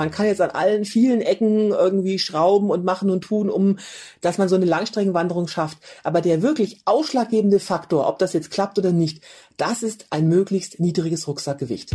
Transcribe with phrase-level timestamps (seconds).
[0.00, 3.78] Man kann jetzt an allen vielen Ecken irgendwie schrauben und machen und tun, um,
[4.22, 5.76] dass man so eine Langstreckenwanderung schafft.
[6.04, 9.22] Aber der wirklich ausschlaggebende Faktor, ob das jetzt klappt oder nicht,
[9.58, 11.90] das ist ein möglichst niedriges Rucksackgewicht.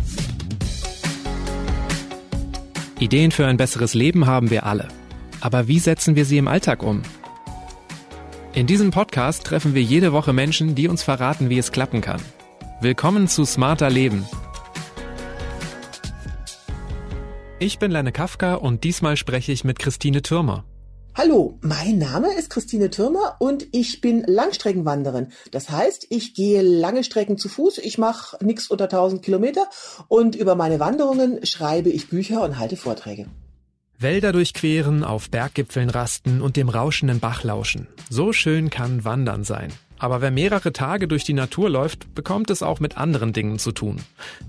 [2.99, 4.89] Ideen für ein besseres Leben haben wir alle.
[5.41, 7.01] Aber wie setzen wir sie im Alltag um?
[8.53, 12.21] In diesem Podcast treffen wir jede Woche Menschen, die uns verraten, wie es klappen kann.
[12.81, 14.27] Willkommen zu Smarter Leben.
[17.65, 20.65] Ich bin Lenne Kafka und diesmal spreche ich mit Christine Türmer.
[21.15, 25.29] Hallo, mein Name ist Christine Türmer und ich bin Langstreckenwanderin.
[25.49, 29.67] Das heißt, ich gehe lange Strecken zu Fuß, ich mache nichts unter 1000 Kilometer
[30.09, 33.25] und über meine Wanderungen schreibe ich Bücher und halte Vorträge.
[33.97, 37.87] Wälder durchqueren, auf Berggipfeln rasten und dem rauschenden Bach lauschen.
[38.11, 39.73] So schön kann Wandern sein.
[39.97, 43.71] Aber wer mehrere Tage durch die Natur läuft, bekommt es auch mit anderen Dingen zu
[43.71, 44.03] tun.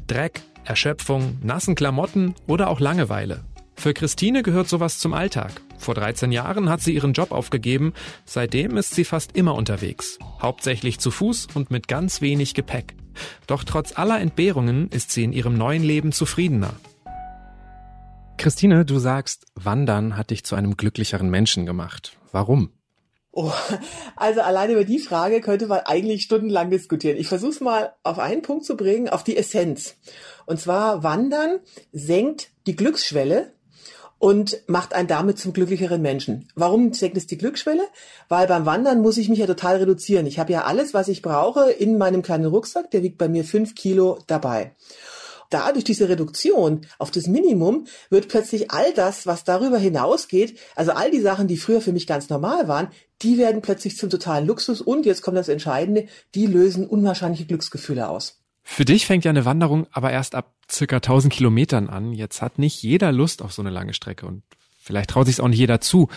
[0.06, 3.44] Dreck, Erschöpfung, nassen Klamotten oder auch Langeweile.
[3.76, 5.60] Für Christine gehört sowas zum Alltag.
[5.78, 7.92] Vor 13 Jahren hat sie ihren Job aufgegeben,
[8.24, 10.18] seitdem ist sie fast immer unterwegs.
[10.40, 12.94] Hauptsächlich zu Fuß und mit ganz wenig Gepäck.
[13.46, 16.74] Doch trotz aller Entbehrungen ist sie in ihrem neuen Leben zufriedener.
[18.38, 22.18] Christine, du sagst, Wandern hat dich zu einem glücklicheren Menschen gemacht.
[22.32, 22.70] Warum?
[23.38, 23.52] Oh,
[24.16, 27.18] also alleine über die Frage könnte man eigentlich stundenlang diskutieren.
[27.18, 29.96] Ich versuche es mal auf einen Punkt zu bringen, auf die Essenz.
[30.46, 31.60] Und zwar Wandern
[31.92, 33.52] senkt die Glücksschwelle
[34.18, 36.48] und macht einen damit zum glücklicheren Menschen.
[36.54, 37.86] Warum senkt es die Glücksschwelle?
[38.30, 40.24] Weil beim Wandern muss ich mich ja total reduzieren.
[40.26, 43.44] Ich habe ja alles, was ich brauche, in meinem kleinen Rucksack, der wiegt bei mir
[43.44, 44.72] fünf Kilo dabei
[45.50, 51.10] dadurch diese Reduktion auf das Minimum wird plötzlich all das, was darüber hinausgeht, also all
[51.10, 52.88] die Sachen, die früher für mich ganz normal waren,
[53.22, 58.08] die werden plötzlich zum totalen Luxus und jetzt kommt das Entscheidende, die lösen unwahrscheinliche Glücksgefühle
[58.08, 58.40] aus.
[58.62, 62.12] Für dich fängt ja eine Wanderung aber erst ab circa 1000 Kilometern an.
[62.12, 64.42] Jetzt hat nicht jeder Lust auf so eine lange Strecke und
[64.80, 66.08] vielleicht traut sich auch nicht jeder zu.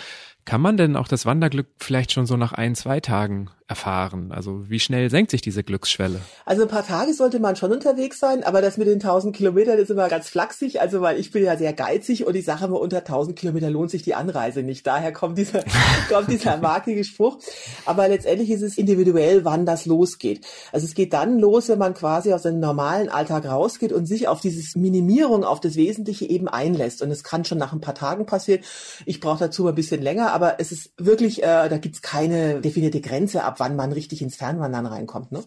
[0.45, 4.31] Kann man denn auch das Wanderglück vielleicht schon so nach ein, zwei Tagen erfahren?
[4.31, 6.19] Also wie schnell senkt sich diese Glücksschwelle?
[6.43, 9.77] Also ein paar Tage sollte man schon unterwegs sein, aber das mit den 1000 Kilometern
[9.77, 12.79] ist immer ganz flachsig, also weil ich bin ja sehr geizig und ich sage immer,
[12.79, 14.87] unter 1000 Kilometer lohnt sich die Anreise nicht.
[14.87, 15.63] Daher kommt dieser,
[16.09, 17.37] kommt dieser markige Spruch.
[17.85, 20.45] Aber letztendlich ist es individuell, wann das losgeht.
[20.71, 24.27] Also es geht dann los, wenn man quasi aus seinem normalen Alltag rausgeht und sich
[24.27, 27.03] auf dieses Minimierung, auf das Wesentliche eben einlässt.
[27.03, 28.63] Und es kann schon nach ein paar Tagen passieren.
[29.05, 32.61] Ich brauche dazu mal ein bisschen länger, aber es ist wirklich, äh, da gibt's keine
[32.61, 35.31] definierte Grenze ab wann man richtig ins Fernwandern reinkommt.
[35.31, 35.43] Ne?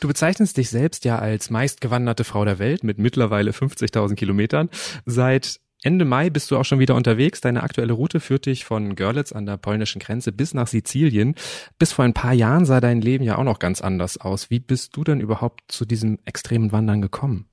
[0.00, 4.68] Du bezeichnest dich selbst ja als meistgewanderte Frau der Welt mit mittlerweile 50.000 Kilometern.
[5.06, 7.40] Seit Ende Mai bist du auch schon wieder unterwegs.
[7.40, 11.34] Deine aktuelle Route führt dich von Görlitz an der polnischen Grenze bis nach Sizilien.
[11.78, 14.50] Bis vor ein paar Jahren sah dein Leben ja auch noch ganz anders aus.
[14.50, 17.48] Wie bist du denn überhaupt zu diesem extremen Wandern gekommen?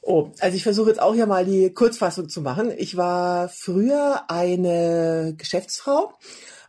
[0.00, 2.70] Oh, also ich versuche jetzt auch hier mal die Kurzfassung zu machen.
[2.76, 6.12] Ich war früher eine Geschäftsfrau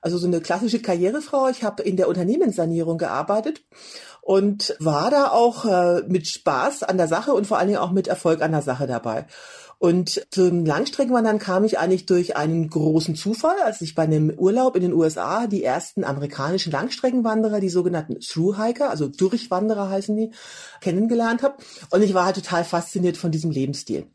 [0.06, 1.50] also so eine klassische Karrierefrau.
[1.50, 3.64] Ich habe in der Unternehmenssanierung gearbeitet
[4.22, 7.92] und war da auch äh, mit Spaß an der Sache und vor allen Dingen auch
[7.92, 9.26] mit Erfolg an der Sache dabei.
[9.80, 14.76] Und zum Langstreckenwandern kam ich eigentlich durch einen großen Zufall, als ich bei einem Urlaub
[14.76, 20.32] in den USA die ersten amerikanischen Langstreckenwanderer, die sogenannten Thru-Hiker, also Durchwanderer heißen die,
[20.82, 21.56] kennengelernt habe.
[21.90, 24.06] Und ich war halt total fasziniert von diesem Lebensstil.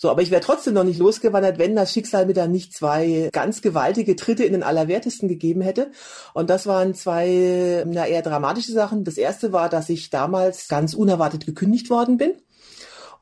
[0.00, 3.30] So, aber ich wäre trotzdem noch nicht losgewandert, wenn das Schicksal mir dann nicht zwei
[3.32, 5.90] ganz gewaltige Tritte in den Allerwertesten gegeben hätte.
[6.34, 9.02] Und das waren zwei, na, eher dramatische Sachen.
[9.02, 12.34] Das erste war, dass ich damals ganz unerwartet gekündigt worden bin.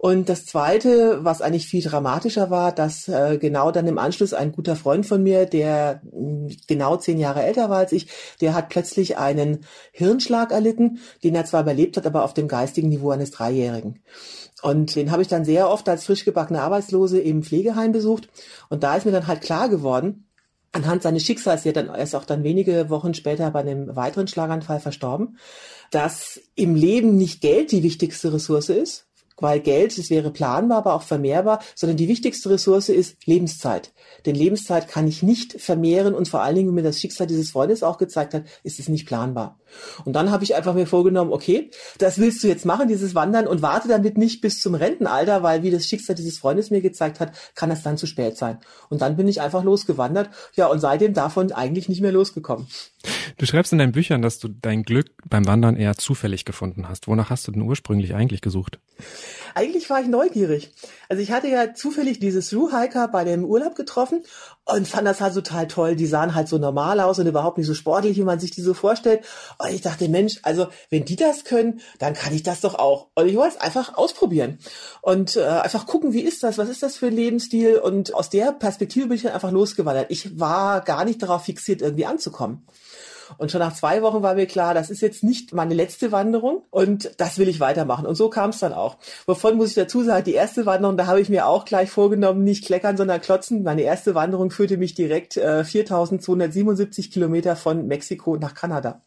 [0.07, 4.53] Und das Zweite, was eigentlich viel dramatischer war, dass äh, genau dann im Anschluss ein
[4.53, 8.07] guter Freund von mir, der mh, hm, genau zehn Jahre älter war als ich,
[8.41, 12.89] der hat plötzlich einen Hirnschlag erlitten, den er zwar überlebt hat, aber auf dem geistigen
[12.89, 14.01] Niveau eines Dreijährigen.
[14.63, 18.29] Und den habe ich dann sehr oft als frisch gebackene Arbeitslose im Pflegeheim besucht.
[18.69, 20.29] Und da ist mir dann halt klar geworden,
[20.71, 24.79] anhand seines Schicksals, der dann erst auch dann wenige Wochen später bei einem weiteren Schlaganfall
[24.79, 25.37] verstorben,
[25.91, 29.06] dass im Leben nicht Geld die wichtigste Ressource ist,
[29.39, 33.93] weil Geld, das wäre planbar, aber auch vermehrbar, sondern die wichtigste Ressource ist Lebenszeit.
[34.25, 37.51] Denn Lebenszeit kann ich nicht vermehren und vor allen Dingen, wie mir das Schicksal dieses
[37.51, 39.59] Freundes auch gezeigt hat, ist es nicht planbar.
[40.05, 43.47] Und dann habe ich einfach mir vorgenommen, okay, das willst du jetzt machen, dieses Wandern
[43.47, 47.21] und warte damit nicht bis zum Rentenalter, weil wie das Schicksal dieses Freundes mir gezeigt
[47.21, 48.59] hat, kann es dann zu spät sein.
[48.89, 50.31] Und dann bin ich einfach losgewandert.
[50.55, 52.67] Ja, und seitdem davon eigentlich nicht mehr losgekommen.
[53.39, 57.07] Du schreibst in deinen Büchern, dass du dein Glück beim Wandern eher zufällig gefunden hast.
[57.09, 58.79] Wonach hast du denn ursprünglich eigentlich gesucht?
[59.55, 60.73] Eigentlich war ich neugierig.
[61.09, 64.23] Also ich hatte ja zufällig dieses Thru-Hiker bei dem Urlaub getroffen
[64.65, 65.97] und fand das halt total toll.
[65.97, 68.63] Die sahen halt so normal aus und überhaupt nicht so sportlich, wie man sich die
[68.63, 69.25] so vorstellt.
[69.59, 73.09] Und ich dachte, Mensch, also wenn die das können, dann kann ich das doch auch.
[73.15, 74.59] Und ich wollte es einfach ausprobieren
[75.03, 77.79] und äh, einfach gucken, wie ist das, was ist das für ein Lebensstil.
[77.79, 80.07] Und aus der Perspektive bin ich dann einfach losgewandert.
[80.11, 82.67] Ich war gar nicht darauf fixiert, irgendwie anzukommen.
[83.39, 86.63] Und schon nach zwei Wochen war mir klar, das ist jetzt nicht meine letzte Wanderung
[86.71, 88.07] und das will ich weitermachen.
[88.07, 88.97] Und so kam es dann auch.
[89.27, 92.45] Wovon muss ich dazu sagen, die erste Wanderung, da habe ich mir auch gleich vorgenommen,
[92.45, 93.63] nicht kleckern, sondern klotzen.
[93.63, 99.03] Meine erste Wanderung führte mich direkt äh, 4277 Kilometer von Mexiko nach Kanada.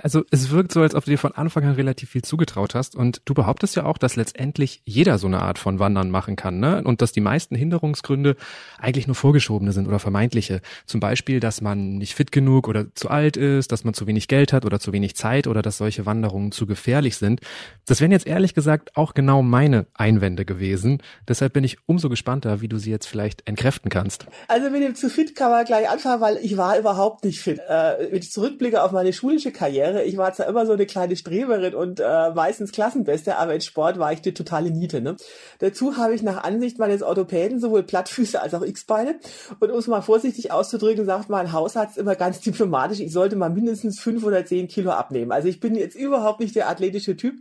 [0.00, 2.96] Also es wirkt so, als ob du dir von Anfang an relativ viel zugetraut hast
[2.96, 6.60] und du behauptest ja auch, dass letztendlich jeder so eine Art von Wandern machen kann,
[6.60, 6.82] ne?
[6.82, 8.36] Und dass die meisten Hinderungsgründe
[8.78, 10.62] eigentlich nur vorgeschobene sind oder vermeintliche.
[10.86, 14.28] Zum Beispiel, dass man nicht fit genug oder zu alt ist, dass man zu wenig
[14.28, 17.40] Geld hat oder zu wenig Zeit oder dass solche Wanderungen zu gefährlich sind.
[17.84, 21.02] Das wären jetzt ehrlich gesagt auch genau meine Einwände gewesen.
[21.28, 24.26] Deshalb bin ich umso gespannter, wie du sie jetzt vielleicht entkräften kannst.
[24.48, 27.58] Also mit dem zu fit kann man gleich anfangen, weil ich war überhaupt nicht fit.
[27.58, 30.04] Äh, wenn ich zurückblicke auf meine schulische Karriere, Karriere.
[30.04, 33.98] Ich war zwar immer so eine kleine Streberin und äh, meistens Klassenbeste, aber in Sport
[33.98, 35.00] war ich die totale Niete.
[35.00, 35.16] Ne?
[35.58, 39.16] Dazu habe ich nach Ansicht meines Orthopäden sowohl Plattfüße als auch X-Beine.
[39.60, 43.50] Und um es mal vorsichtig auszudrücken, sagt mein Hausarzt immer ganz diplomatisch, ich sollte mal
[43.50, 45.32] mindestens fünf oder zehn Kilo abnehmen.
[45.32, 47.34] Also ich bin jetzt überhaupt nicht der athletische Typ.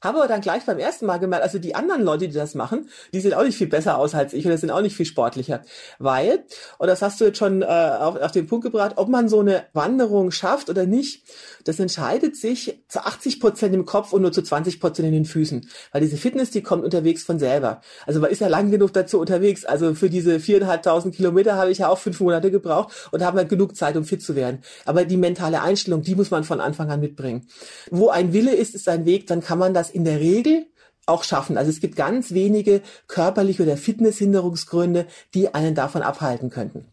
[0.00, 2.88] Habe aber dann gleich beim ersten Mal gemerkt, also die anderen Leute, die das machen,
[3.12, 5.62] die sehen auch nicht viel besser aus als ich oder sind auch nicht viel sportlicher.
[5.98, 6.44] Weil,
[6.78, 9.40] und das hast du jetzt schon äh, auf, auf den Punkt gebracht, ob man so
[9.40, 11.24] eine Wanderung schafft oder nicht,
[11.64, 15.24] das entscheidet sich zu 80 Prozent im Kopf und nur zu 20 Prozent in den
[15.24, 15.68] Füßen.
[15.92, 17.80] Weil diese Fitness, die kommt unterwegs von selber.
[18.06, 19.64] Also man ist ja lang genug dazu unterwegs.
[19.64, 23.48] Also für diese viereinhalbtausend Kilometer habe ich ja auch fünf Monate gebraucht und habe halt
[23.48, 24.60] genug Zeit, um fit zu werden.
[24.84, 27.46] Aber die mentale Einstellung, die muss man von Anfang an mitbringen.
[27.90, 30.66] Wo ein Wille ist, ist ein Weg, dann kann man das in der Regel
[31.06, 31.56] auch schaffen.
[31.56, 36.84] Also es gibt ganz wenige körperliche oder Fitnesshinderungsgründe, die einen davon abhalten könnten.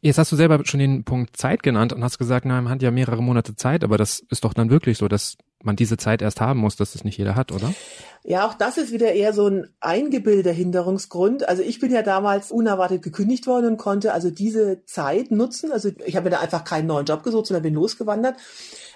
[0.00, 2.82] Jetzt hast du selber schon den Punkt Zeit genannt und hast gesagt, na, man hat
[2.82, 6.22] ja mehrere Monate Zeit, aber das ist doch dann wirklich so, dass man diese Zeit
[6.22, 7.74] erst haben muss, dass das nicht jeder hat, oder?
[8.24, 11.48] Ja, auch das ist wieder eher so ein eingebildeter Hinderungsgrund.
[11.48, 15.70] Also ich bin ja damals unerwartet gekündigt worden und konnte also diese Zeit nutzen.
[15.70, 18.36] Also ich habe mir da einfach keinen neuen Job gesucht, sondern bin losgewandert.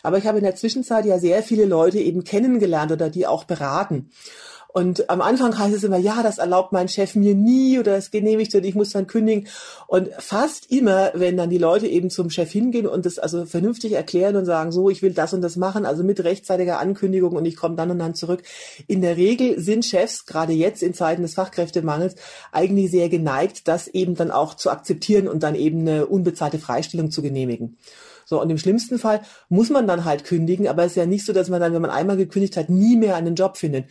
[0.02, 3.44] Aber ich habe in der Zwischenzeit ja sehr viele Leute eben kennengelernt oder die auch
[3.44, 4.10] beraten.
[4.72, 8.10] Und am Anfang heißt es immer, ja, das erlaubt mein Chef mir nie oder es
[8.10, 9.48] genehmigt und ich muss dann kündigen.
[9.86, 13.92] Und fast immer, wenn dann die Leute eben zum Chef hingehen und das also vernünftig
[13.92, 17.44] erklären und sagen, so, ich will das und das machen, also mit rechtzeitiger Ankündigung und
[17.46, 18.42] ich komme dann und dann zurück.
[18.86, 22.14] In der Regel sind Chefs, gerade jetzt in Zeiten des Fachkräftemangels,
[22.52, 27.10] eigentlich sehr geneigt, das eben dann auch zu akzeptieren und dann eben eine unbezahlte Freistellung
[27.10, 27.76] zu genehmigen.
[28.24, 31.26] So, und im schlimmsten Fall muss man dann halt kündigen, aber es ist ja nicht
[31.26, 33.86] so, dass man dann, wenn man einmal gekündigt hat, nie mehr einen Job findet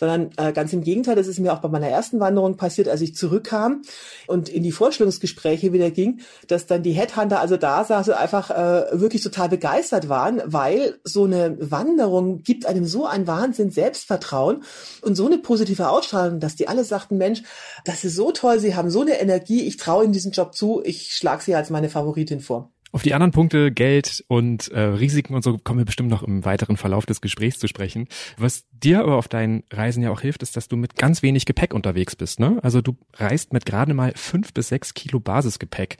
[0.00, 3.02] sondern äh, ganz im Gegenteil, das ist mir auch bei meiner ersten Wanderung passiert, als
[3.02, 3.82] ich zurückkam
[4.26, 8.98] und in die Vorstellungsgespräche wieder ging, dass dann die Headhunter also da saßen, einfach äh,
[8.98, 14.62] wirklich total begeistert waren, weil so eine Wanderung gibt einem so ein Wahnsinn Selbstvertrauen
[15.02, 17.42] und so eine positive Ausstrahlung, dass die alle sagten, Mensch,
[17.84, 20.80] das ist so toll, sie haben so eine Energie, ich traue ihnen diesen Job zu,
[20.82, 22.72] ich schlage sie als meine Favoritin vor.
[22.92, 26.44] Auf die anderen Punkte, Geld und äh, Risiken und so, kommen wir bestimmt noch im
[26.44, 28.08] weiteren Verlauf des Gesprächs zu sprechen.
[28.36, 31.46] Was dir aber auf deinen Reisen ja auch hilft, ist, dass du mit ganz wenig
[31.46, 32.40] Gepäck unterwegs bist.
[32.40, 32.58] Ne?
[32.62, 35.98] Also du reist mit gerade mal fünf bis sechs Kilo Basisgepäck.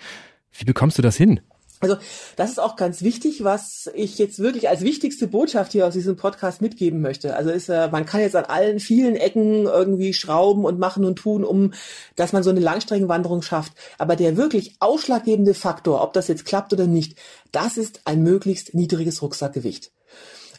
[0.53, 1.41] Wie bekommst du das hin?
[1.81, 1.97] Also
[2.37, 6.15] das ist auch ganz wichtig, was ich jetzt wirklich als wichtigste Botschaft hier aus diesem
[6.15, 7.35] Podcast mitgeben möchte.
[7.35, 11.17] Also ist, äh, man kann jetzt an allen vielen Ecken irgendwie schrauben und machen und
[11.17, 11.73] tun, um
[12.17, 13.73] dass man so eine Langstreckenwanderung schafft.
[13.97, 17.19] Aber der wirklich ausschlaggebende Faktor, ob das jetzt klappt oder nicht,
[17.51, 19.91] das ist ein möglichst niedriges Rucksackgewicht.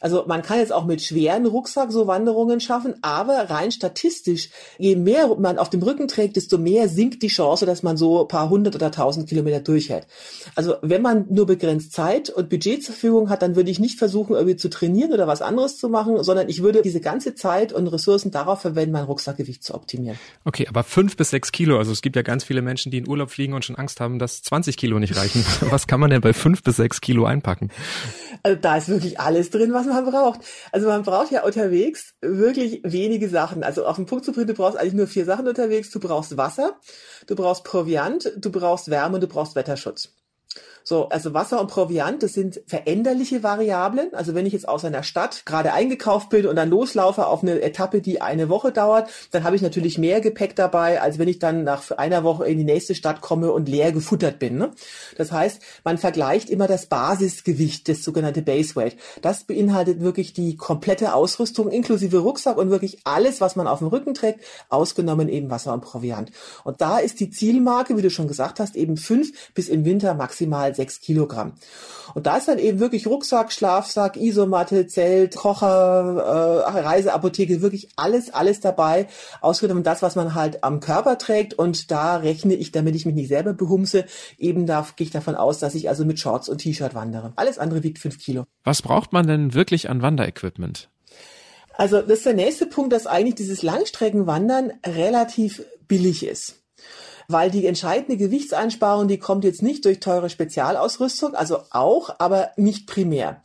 [0.01, 4.96] Also man kann jetzt auch mit schweren Rucksack so Wanderungen schaffen, aber rein statistisch, je
[4.96, 8.50] mehr man auf dem Rücken trägt, desto mehr sinkt die Chance, dass man so paar
[8.50, 10.08] hundert oder tausend Kilometer durchhält.
[10.55, 14.00] Also wenn man nur begrenzt Zeit und Budget zur Verfügung hat, dann würde ich nicht
[14.00, 17.72] versuchen, irgendwie zu trainieren oder was anderes zu machen, sondern ich würde diese ganze Zeit
[17.72, 20.17] und Ressourcen darauf verwenden, mein Rucksackgewicht zu optimieren.
[20.43, 23.08] Okay, aber fünf bis sechs Kilo, also es gibt ja ganz viele Menschen, die in
[23.08, 25.46] Urlaub fliegen und schon Angst haben, dass 20 Kilo nicht reichen.
[25.70, 27.70] was kann man denn bei fünf bis sechs Kilo einpacken?
[28.43, 30.41] Also da ist wirklich alles drin, was man braucht.
[30.71, 33.63] Also man braucht ja unterwegs wirklich wenige Sachen.
[33.63, 35.91] Also auf den Punkt zu bringen, du brauchst eigentlich nur vier Sachen unterwegs.
[35.91, 36.79] Du brauchst Wasser,
[37.27, 40.20] du brauchst Proviant, du brauchst Wärme und du brauchst Wetterschutz.
[40.84, 44.13] So, also Wasser und Proviant, das sind veränderliche Variablen.
[44.13, 47.62] Also wenn ich jetzt aus einer Stadt gerade eingekauft bin und dann loslaufe auf eine
[47.62, 51.39] Etappe, die eine Woche dauert, dann habe ich natürlich mehr Gepäck dabei, als wenn ich
[51.39, 54.58] dann nach einer Woche in die nächste Stadt komme und leer gefuttert bin.
[54.58, 54.72] Ne?
[55.17, 58.98] Das heißt, man vergleicht immer das Basisgewicht, das sogenannte Base Weight.
[59.22, 63.88] Das beinhaltet wirklich die komplette Ausrüstung inklusive Rucksack und wirklich alles, was man auf dem
[63.88, 66.31] Rücken trägt, ausgenommen eben Wasser und Proviant.
[66.63, 70.13] Und da ist die Zielmarke, wie du schon gesagt hast, eben fünf bis im Winter
[70.15, 71.53] maximal maximal sechs Kilogramm.
[72.13, 78.33] Und da ist dann eben wirklich Rucksack, Schlafsack, Isomatte, Zelt, Kocher, äh, Reiseapotheke, wirklich alles,
[78.33, 79.07] alles dabei,
[79.39, 81.53] ausgenommen das, was man halt am Körper trägt.
[81.53, 84.05] Und da rechne ich, damit ich mich nicht selber behumse,
[84.38, 87.31] eben da gehe ich davon aus, dass ich also mit Shorts und T-Shirt wandere.
[87.38, 88.43] Alles andere wiegt fünf Kilo.
[88.63, 90.89] Was braucht man denn wirklich an Wanderequipment?
[91.77, 96.60] Also das ist der nächste Punkt, dass eigentlich dieses Langstreckenwandern relativ billig ist
[97.31, 102.88] weil die entscheidende Gewichtseinsparung, die kommt jetzt nicht durch teure Spezialausrüstung, also auch, aber nicht
[102.88, 103.41] primär.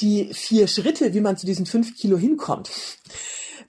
[0.00, 2.70] Die vier Schritte, wie man zu diesen fünf Kilo hinkommt,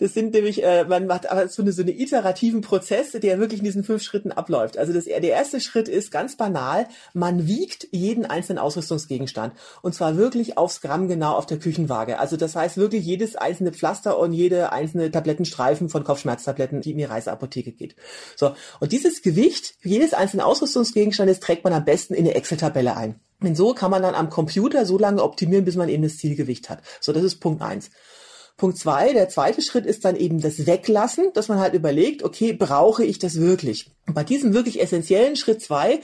[0.02, 3.60] das sind nämlich, äh, man macht aber so, eine, so einen iterativen Prozess, der wirklich
[3.60, 4.80] in diesen fünf Schritten abläuft.
[4.80, 9.54] Also das, der erste Schritt ist ganz banal, man wiegt jeden einzelnen Ausrüstungsgegenstand.
[9.84, 12.18] Und zwar wirklich aufs Gramm genau auf der Küchenwaage.
[12.18, 16.98] Also das heißt wirklich jedes einzelne Pflaster und jede einzelne Tablettenstreifen von Kopfschmerztabletten, die in
[16.98, 17.96] die Reiseapotheke geht.
[18.36, 18.56] So.
[18.80, 23.20] Und dieses Gewicht jedes einzelnen Ausrüstungsgegenstandes trägt man am besten in eine Excel-Tabelle ein.
[23.44, 26.72] Denn so kann man dann am Computer so lange optimieren, bis man eben das Zielgewicht
[26.72, 26.82] hat.
[27.00, 27.92] So, das ist Punkt eins.
[28.62, 32.54] Punkt zwei, der zweite Schritt ist dann eben das Weglassen, dass man halt überlegt, okay,
[32.54, 33.90] brauche ich das wirklich?
[34.06, 36.00] Und bei diesem wirklich essentiellen Schritt zwei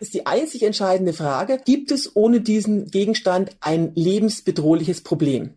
[0.00, 5.54] ist die einzig entscheidende Frage, gibt es ohne diesen Gegenstand ein lebensbedrohliches Problem?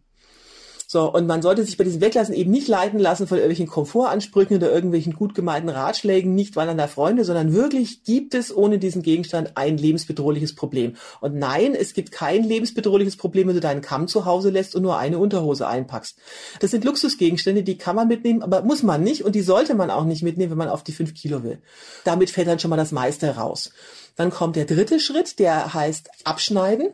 [0.93, 4.57] So, und man sollte sich bei diesem Weglassen eben nicht leiten lassen von irgendwelchen Komfortansprüchen
[4.57, 9.53] oder irgendwelchen gut gemeinten Ratschlägen, nicht wandernder Freunde, sondern wirklich gibt es ohne diesen Gegenstand
[9.55, 10.95] ein lebensbedrohliches Problem.
[11.19, 14.83] Und nein, es gibt kein lebensbedrohliches Problem, wenn du deinen Kamm zu Hause lässt und
[14.83, 16.15] nur eine Unterhose einpackst.
[16.59, 19.89] Das sind Luxusgegenstände, die kann man mitnehmen, aber muss man nicht und die sollte man
[19.89, 21.57] auch nicht mitnehmen, wenn man auf die fünf Kilo will.
[22.03, 23.71] Damit fällt dann schon mal das meiste raus.
[24.15, 26.89] Dann kommt der dritte Schritt, der heißt Abschneiden.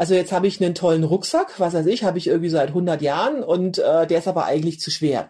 [0.00, 3.02] Also jetzt habe ich einen tollen Rucksack, was weiß ich, habe ich irgendwie seit 100
[3.02, 5.28] Jahren und äh, der ist aber eigentlich zu schwer.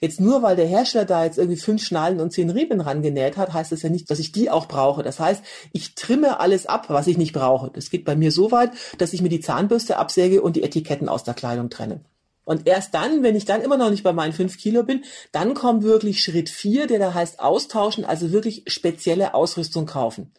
[0.00, 3.52] Jetzt nur, weil der Hersteller da jetzt irgendwie fünf Schnallen und zehn Riemen rangenäht hat,
[3.52, 5.04] heißt das ja nicht, dass ich die auch brauche.
[5.04, 7.70] Das heißt, ich trimme alles ab, was ich nicht brauche.
[7.72, 11.08] Das geht bei mir so weit, dass ich mir die Zahnbürste absäge und die Etiketten
[11.08, 12.00] aus der Kleidung trenne.
[12.44, 15.54] Und erst dann, wenn ich dann immer noch nicht bei meinen fünf Kilo bin, dann
[15.54, 20.32] kommt wirklich Schritt vier, der da heißt austauschen, also wirklich spezielle Ausrüstung kaufen.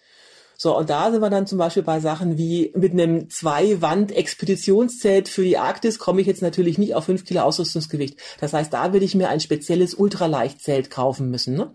[0.62, 5.44] So, und da sind wir dann zum Beispiel bei Sachen wie mit einem Zwei-Wand-Expeditionszelt für
[5.44, 8.20] die Arktis komme ich jetzt natürlich nicht auf fünf Kilo Ausrüstungsgewicht.
[8.42, 11.56] Das heißt, da würde ich mir ein spezielles Ultraleichtzelt kaufen müssen.
[11.56, 11.74] Ne?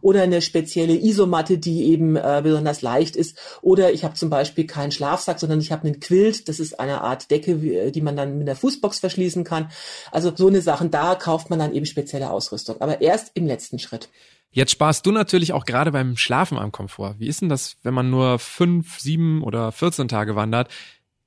[0.00, 3.36] Oder eine spezielle Isomatte, die eben äh, besonders leicht ist.
[3.60, 6.48] Oder ich habe zum Beispiel keinen Schlafsack, sondern ich habe einen Quilt.
[6.48, 9.70] Das ist eine Art Decke, die man dann mit der Fußbox verschließen kann.
[10.10, 12.80] Also so eine Sachen, da kauft man dann eben spezielle Ausrüstung.
[12.80, 14.08] Aber erst im letzten Schritt.
[14.52, 17.14] Jetzt sparst du natürlich auch gerade beim Schlafen am Komfort.
[17.18, 20.68] Wie ist denn das, wenn man nur fünf, sieben oder 14 Tage wandert?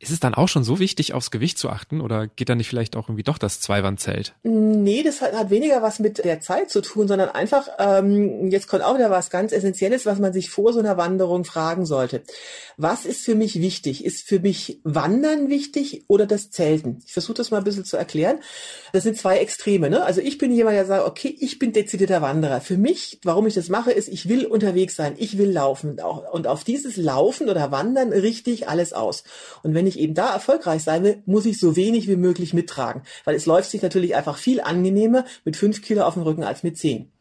[0.05, 2.69] Ist es dann auch schon so wichtig, aufs Gewicht zu achten oder geht da nicht
[2.69, 4.35] vielleicht auch irgendwie doch das Zweiwandzelt?
[4.43, 8.67] Nee, das hat, hat weniger was mit der Zeit zu tun, sondern einfach, ähm, jetzt
[8.67, 12.21] kommt auch wieder was ganz Essentielles, was man sich vor so einer Wanderung fragen sollte.
[12.77, 14.05] Was ist für mich wichtig?
[14.05, 17.01] Ist für mich Wandern wichtig oder das Zelten?
[17.07, 18.37] Ich versuche das mal ein bisschen zu erklären.
[18.93, 19.89] Das sind zwei Extreme.
[19.89, 20.03] Ne?
[20.03, 22.61] Also ich bin jemand, der sagt, okay, ich bin dezidierter Wanderer.
[22.61, 25.99] Für mich, warum ich das mache, ist, ich will unterwegs sein, ich will laufen.
[26.31, 29.23] Und auf dieses Laufen oder Wandern richte ich alles aus.
[29.63, 32.53] Und wenn ich ich eben da erfolgreich sein will, muss ich so wenig wie möglich
[32.53, 33.03] mittragen.
[33.23, 36.63] Weil es läuft sich natürlich einfach viel angenehmer mit fünf Kilo auf dem Rücken als
[36.63, 37.11] mit zehn.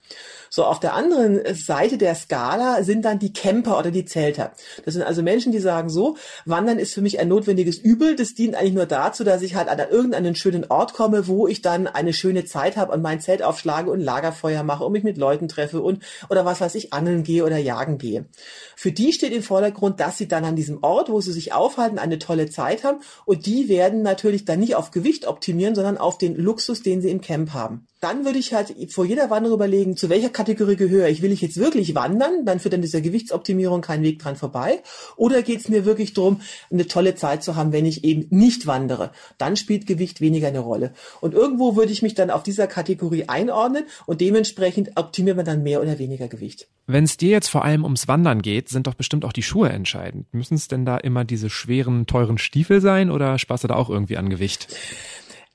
[0.51, 4.53] So, auf der anderen Seite der Skala sind dann die Camper oder die Zelter.
[4.85, 8.17] Das sind also Menschen, die sagen so, Wandern ist für mich ein notwendiges Übel.
[8.17, 11.63] Das dient eigentlich nur dazu, dass ich halt an irgendeinen schönen Ort komme, wo ich
[11.63, 15.17] dann eine schöne Zeit habe und mein Zelt aufschlage und Lagerfeuer mache und mich mit
[15.17, 18.27] Leuten treffe und oder was weiß ich, angeln gehe oder jagen gehe.
[18.77, 21.99] Für die steht im Vordergrund, dass sie dann an diesem Ort, wo sie sich aufhalten,
[21.99, 26.19] eine tolle Zeit haben und die werden natürlich dann nicht auf Gewicht optimieren, sondern auf
[26.19, 29.97] den Luxus, den sie im Camp haben dann würde ich halt vor jeder Wanderung überlegen,
[29.97, 31.23] zu welcher Kategorie gehöre ich.
[31.23, 32.45] Will ich jetzt wirklich wandern?
[32.45, 34.83] Dann führt dann dieser Gewichtsoptimierung kein Weg dran vorbei.
[35.17, 38.67] Oder geht es mir wirklich darum, eine tolle Zeit zu haben, wenn ich eben nicht
[38.67, 39.11] wandere?
[39.39, 40.93] Dann spielt Gewicht weniger eine Rolle.
[41.23, 45.63] Und irgendwo würde ich mich dann auf dieser Kategorie einordnen und dementsprechend optimiert man dann
[45.63, 46.69] mehr oder weniger Gewicht.
[46.87, 49.71] Wenn es dir jetzt vor allem ums Wandern geht, sind doch bestimmt auch die Schuhe
[49.71, 50.27] entscheidend.
[50.35, 53.89] Müssen es denn da immer diese schweren, teuren Stiefel sein oder sparst du da auch
[53.89, 54.69] irgendwie an Gewicht?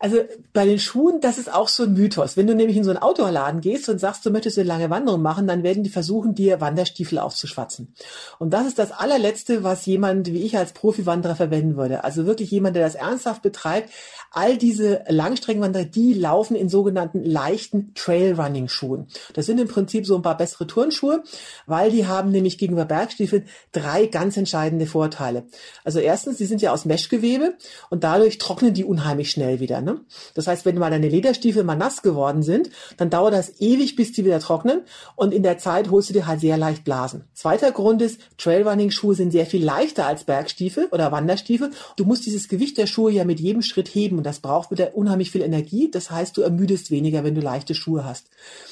[0.02, 0.20] Also
[0.54, 2.38] bei den Schuhen, das ist auch so ein Mythos.
[2.38, 5.22] Wenn du nämlich in so einen Outdoor-Laden gehst und sagst, du möchtest eine lange Wanderung
[5.22, 7.94] machen, dann werden die versuchen, dir Wanderstiefel aufzuschwatzen.
[8.40, 12.06] Und das ist das allerletzte, was jemand wie ich als Profi-Wanderer verwenden würde.
[12.06, 13.90] Also wirklich jemand, der das ernsthaft betreibt.
[14.32, 19.08] All diese Langstreckenwanderer, die laufen in sogenannten leichten Trailrunning-Schuhen.
[19.34, 21.24] Das sind im Prinzip so ein paar bessere Turnschuhe,
[21.66, 25.44] weil die haben nämlich gegenüber Bergstiefeln drei ganz entscheidende Vorteile.
[25.84, 27.56] Also erstens, die sind ja aus Meshgewebe
[27.90, 29.89] und dadurch trocknen die unheimlich schnell wieder.
[29.90, 30.02] Ne?
[30.36, 34.12] Das heißt, wenn mal deine Lederstiefel mal nass geworden sind, dann dauert das ewig, bis
[34.12, 34.82] die wieder trocknen
[35.16, 37.24] und in der Zeit holst du dir halt sehr leicht Blasen.
[37.34, 41.72] Zweiter Grund ist, Trailrunning-Schuhe sind sehr viel leichter als Bergstiefel oder Wanderstiefel.
[41.96, 44.96] Du musst dieses Gewicht der Schuhe ja mit jedem Schritt heben und das braucht wieder
[44.96, 45.90] unheimlich viel Energie.
[45.90, 48.28] Das heißt, du ermüdest weniger, wenn du leichte Schuhe hast.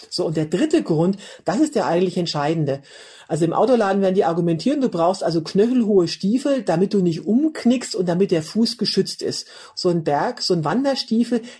[0.09, 2.81] So, und der dritte Grund, das ist der eigentlich entscheidende.
[3.27, 7.93] Also im Autoladen werden die argumentieren, du brauchst also knöchelhohe Stiefel, damit du nicht umknickst
[7.93, 9.47] und damit der Fuß geschützt ist.
[9.75, 11.06] So ein Berg, so ein Wanderstiefel,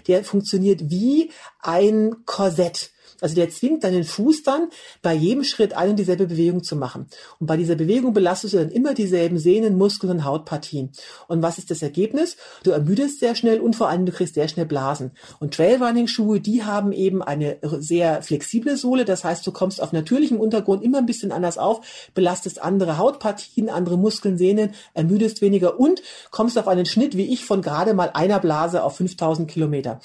[0.08, 2.92] der funktioniert wie ein Korsett.
[3.22, 4.70] Also der zwingt deinen Fuß dann
[5.02, 7.08] bei jedem Schritt eine und dieselbe Bewegung zu machen.
[7.40, 10.92] Und bei dieser Bewegung belastest du dann immer dieselben Sehnen, Muskeln und Hautpartien.
[11.28, 12.38] Und was ist das Ergebnis?
[12.64, 15.12] Du ermüdest sehr schnell und vor allem du kriegst sehr schnell Blasen.
[15.40, 19.06] Und Trailrunning-Schuhe, die haben eben eine sehr flexible Sohle.
[19.06, 23.70] Das heißt, du kommst auf natürlichem Untergrund immer ein bisschen anders auf, belastest andere Hautpartien,
[23.70, 28.12] andere Muskeln, Sehnen, ermüdest weniger und kommst auf einen Schnitt wie ich von gerade mal
[28.14, 30.00] einer Blase auf 5000 Kilometer.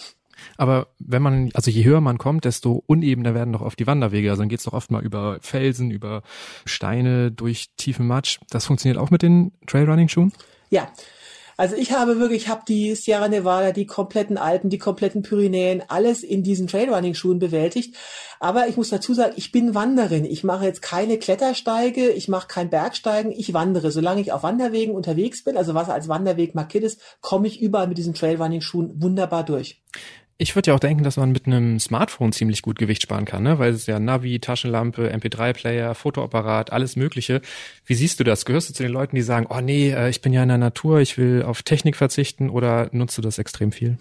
[0.57, 4.31] Aber wenn man, also je höher man kommt, desto unebener werden doch oft die Wanderwege.
[4.31, 6.23] Also dann geht's doch oft mal über Felsen, über
[6.65, 8.39] Steine, durch tiefen Matsch.
[8.51, 10.33] Das funktioniert auch mit den Trailrunning-Schuhen?
[10.71, 10.89] Ja.
[11.57, 15.83] Also ich habe wirklich, ich habe die Sierra Nevada, die kompletten Alpen, die kompletten Pyrenäen,
[15.87, 17.95] alles in diesen Trailrunning-Schuhen bewältigt.
[18.41, 20.25] Aber ich muss dazu sagen, ich bin Wanderin.
[20.25, 23.93] Ich mache jetzt keine Klettersteige, ich mache kein Bergsteigen, ich wandere.
[23.93, 27.87] Solange ich auf Wanderwegen unterwegs bin, also was als Wanderweg markiert ist, komme ich überall
[27.87, 29.81] mit diesen Trailrunning-Schuhen wunderbar durch.
[30.43, 33.45] Ich würde ja auch denken, dass man mit einem Smartphone ziemlich gut Gewicht sparen kann,
[33.45, 33.61] ne?
[33.61, 37.43] weil es ja Navi, Taschenlampe, MP3-Player, Fotoapparat, alles Mögliche.
[37.87, 38.45] Wie siehst du das?
[38.45, 40.59] Gehörst du zu den Leuten, die sagen, oh nee, äh, ich bin ja in der
[40.59, 43.99] Natur, ich will auf Technik verzichten oder nutzt du das extrem viel?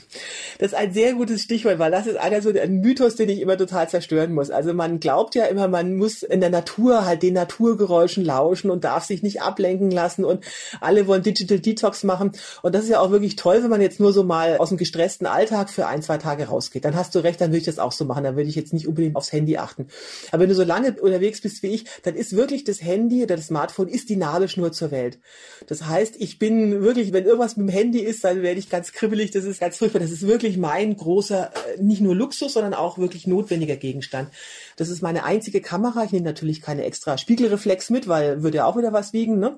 [0.58, 3.40] Das ist ein sehr gutes Stichwort, weil das ist einer so ein Mythos, den ich
[3.40, 4.50] immer total zerstören muss.
[4.50, 8.84] Also man glaubt ja immer, man muss in der Natur halt den Naturgeräuschen lauschen und
[8.84, 10.44] darf sich nicht ablenken lassen und
[10.80, 12.32] alle wollen Digital Detox machen.
[12.64, 14.80] Und das ist ja auch wirklich toll, wenn man jetzt nur so mal aus dem
[14.80, 16.86] gestressten Alltag für ein, zwei Tage Tage rausgeht.
[16.86, 18.24] Dann hast du recht, dann würde ich das auch so machen.
[18.24, 19.88] Dann würde ich jetzt nicht unbedingt aufs Handy achten.
[20.32, 23.36] Aber wenn du so lange unterwegs bist wie ich, dann ist wirklich das Handy oder
[23.36, 25.20] das Smartphone ist die Nabelschnur zur Welt.
[25.68, 28.94] Das heißt, ich bin wirklich, wenn irgendwas mit dem Handy ist, dann werde ich ganz
[28.94, 29.32] kribbelig.
[29.32, 30.00] Das ist ganz furchtbar.
[30.00, 34.30] Das ist wirklich mein großer, äh, nicht nur Luxus, sondern auch wirklich notwendiger Gegenstand.
[34.78, 36.04] Das ist meine einzige Kamera.
[36.06, 39.40] Ich nehme natürlich keine extra Spiegelreflex mit, weil würde ja auch wieder was wiegen.
[39.40, 39.58] Ne?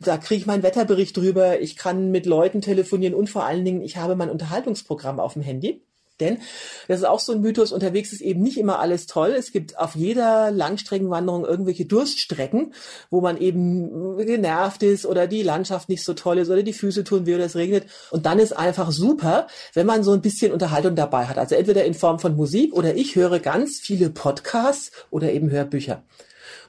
[0.00, 1.60] Da kriege ich meinen Wetterbericht drüber.
[1.60, 5.42] Ich kann mit Leuten telefonieren und vor allen Dingen, ich habe mein Unterhaltungsprogramm auf dem
[5.42, 5.82] Handy.
[6.20, 6.38] Denn
[6.86, 9.34] das ist auch so ein Mythos, unterwegs ist eben nicht immer alles toll.
[9.36, 12.72] Es gibt auf jeder Langstreckenwanderung irgendwelche Durststrecken,
[13.10, 17.02] wo man eben genervt ist oder die Landschaft nicht so toll ist oder die Füße
[17.02, 17.86] tun weh oder es regnet.
[18.12, 21.36] Und dann ist einfach super, wenn man so ein bisschen Unterhaltung dabei hat.
[21.36, 26.04] Also entweder in Form von Musik oder ich höre ganz viele Podcasts oder eben Hörbücher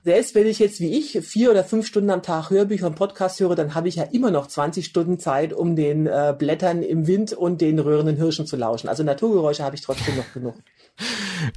[0.06, 3.40] selbst wenn ich jetzt wie ich vier oder fünf Stunden am Tag Hörbücher und Podcast
[3.40, 7.08] höre, dann habe ich ja immer noch 20 Stunden Zeit, um den äh, Blättern im
[7.08, 8.88] Wind und den röhrenden Hirschen zu lauschen.
[8.88, 10.56] Also Naturgeräusche habe ich trotzdem noch genug.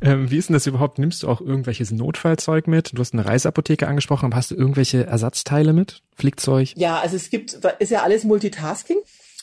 [0.03, 0.99] Ähm, wie ist denn das überhaupt?
[0.99, 2.91] Nimmst du auch irgendwelches Notfallzeug mit?
[2.93, 6.03] Du hast eine Reiseapotheke angesprochen, aber hast du irgendwelche Ersatzteile mit?
[6.17, 6.73] Fliegzeug?
[6.75, 8.99] Ja, also es gibt, ist ja alles Multitasking.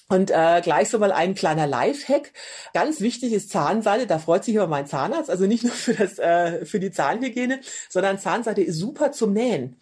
[0.08, 2.32] Und äh, gleich so mal ein kleiner Lifehack.
[2.74, 4.06] Ganz wichtig ist Zahnseide.
[4.06, 5.32] Da freut sich immer mein Zahnarzt.
[5.32, 9.78] Also nicht nur für, das, äh, für die Zahnhygiene, sondern Zahnseide ist super zum Nähen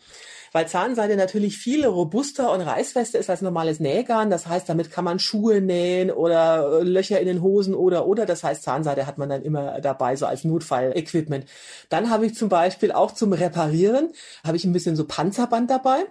[0.53, 4.29] weil Zahnseide natürlich viel robuster und reißfester ist als normales Nähgarn.
[4.29, 8.25] Das heißt, damit kann man Schuhe nähen oder äh, Löcher in den Hosen oder oder.
[8.25, 11.45] Das heißt, Zahnseide hat man dann immer dabei, so als Notfall-Equipment.
[11.89, 14.13] Dann habe ich zum Beispiel auch zum Reparieren,
[14.45, 16.05] habe ich ein bisschen so Panzerband dabei.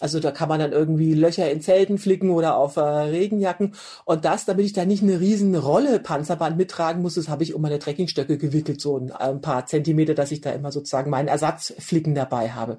[0.00, 3.74] Also da kann man dann irgendwie Löcher in Zelten flicken oder auf äh, Regenjacken.
[4.04, 7.54] Und das, damit ich da nicht eine riesen Rolle Panzerband mittragen muss, das habe ich
[7.54, 11.28] um meine Trekkingstöcke gewickelt, so ein, ein paar Zentimeter, dass ich da immer sozusagen meinen
[11.28, 12.78] Ersatzflicken dabei habe.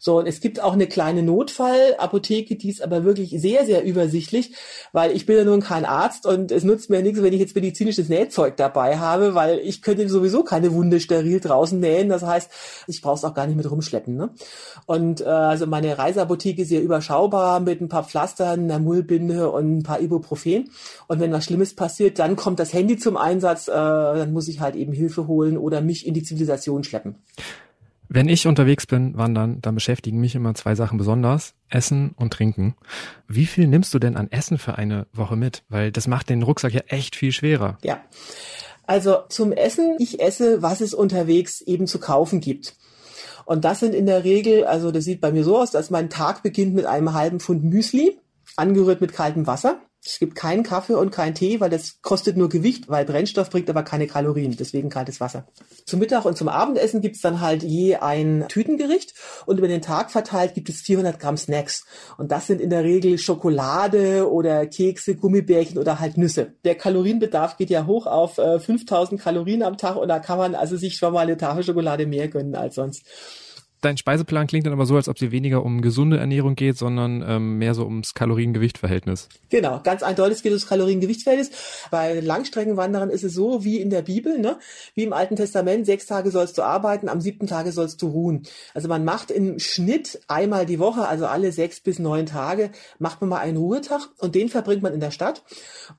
[0.00, 4.54] So, und es gibt auch eine kleine Notfallapotheke, die ist aber wirklich sehr, sehr übersichtlich,
[4.92, 7.56] weil ich bin ja nun kein Arzt und es nutzt mir nichts, wenn ich jetzt
[7.56, 12.08] medizinisches Nähzeug dabei habe, weil ich könnte sowieso keine Wunde steril draußen nähen.
[12.08, 12.48] Das heißt,
[12.86, 14.16] ich brauche es auch gar nicht mit rumschleppen.
[14.16, 14.30] Ne?
[14.86, 19.78] Und äh, also meine Reiseapotheke ist sehr überschaubar mit ein paar Pflastern, einer Mullbinde und
[19.78, 20.70] ein paar Ibuprofen.
[21.08, 24.60] Und wenn was Schlimmes passiert, dann kommt das Handy zum Einsatz, äh, dann muss ich
[24.60, 27.16] halt eben Hilfe holen oder mich in die Zivilisation schleppen.
[28.08, 31.54] Wenn ich unterwegs bin, wandern, dann beschäftigen mich immer zwei Sachen besonders.
[31.68, 32.74] Essen und Trinken.
[33.26, 35.64] Wie viel nimmst du denn an Essen für eine Woche mit?
[35.68, 37.76] Weil das macht den Rucksack ja echt viel schwerer.
[37.82, 38.00] Ja.
[38.86, 42.74] Also zum Essen, ich esse, was es unterwegs eben zu kaufen gibt.
[43.44, 46.08] Und das sind in der Regel, also das sieht bei mir so aus, dass mein
[46.08, 48.18] Tag beginnt mit einem halben Pfund Müsli,
[48.56, 49.80] angerührt mit kaltem Wasser.
[50.04, 53.68] Es gibt keinen Kaffee und keinen Tee, weil das kostet nur Gewicht, weil Brennstoff bringt
[53.68, 55.46] aber keine Kalorien, deswegen kaltes Wasser.
[55.86, 59.14] Zum Mittag und zum Abendessen gibt's dann halt je ein Tütengericht
[59.46, 61.84] und über den Tag verteilt gibt es 400 Gramm Snacks.
[62.16, 66.54] Und das sind in der Regel Schokolade oder Kekse, Gummibärchen oder halt Nüsse.
[66.64, 70.54] Der Kalorienbedarf geht ja hoch auf äh, 5000 Kalorien am Tag und da kann man
[70.54, 73.04] also sich schon mal eine Tafel Schokolade mehr gönnen als sonst.
[73.80, 77.24] Dein Speiseplan klingt dann aber so, als ob es weniger um gesunde Ernährung geht, sondern
[77.26, 79.28] ähm, mehr so ums Kalorien-Gewicht-Verhältnis.
[79.50, 81.50] Genau, ganz eindeutig geht es ums Kalorien-Gewicht-Verhältnis.
[81.92, 84.58] Bei Langstreckenwanderern ist es so wie in der Bibel, ne?
[84.94, 88.42] wie im Alten Testament, sechs Tage sollst du arbeiten, am siebten Tage sollst du ruhen.
[88.74, 93.20] Also man macht im Schnitt einmal die Woche, also alle sechs bis neun Tage, macht
[93.20, 95.44] man mal einen Ruhetag und den verbringt man in der Stadt.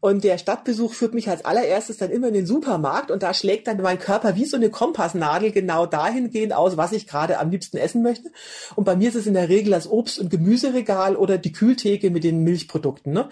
[0.01, 3.67] Und der Stadtbesuch führt mich als allererstes dann immer in den Supermarkt und da schlägt
[3.67, 7.68] dann mein Körper wie so eine Kompassnadel genau dahingehend aus, was ich gerade am liebsten
[7.69, 8.31] liebsten essen möchte.
[8.75, 12.09] Und bei mir ist es in der Regel das Obst- und Gemüseregal oder die Kühltheke
[12.09, 13.13] mit den Milchprodukten.
[13.13, 13.29] Ne?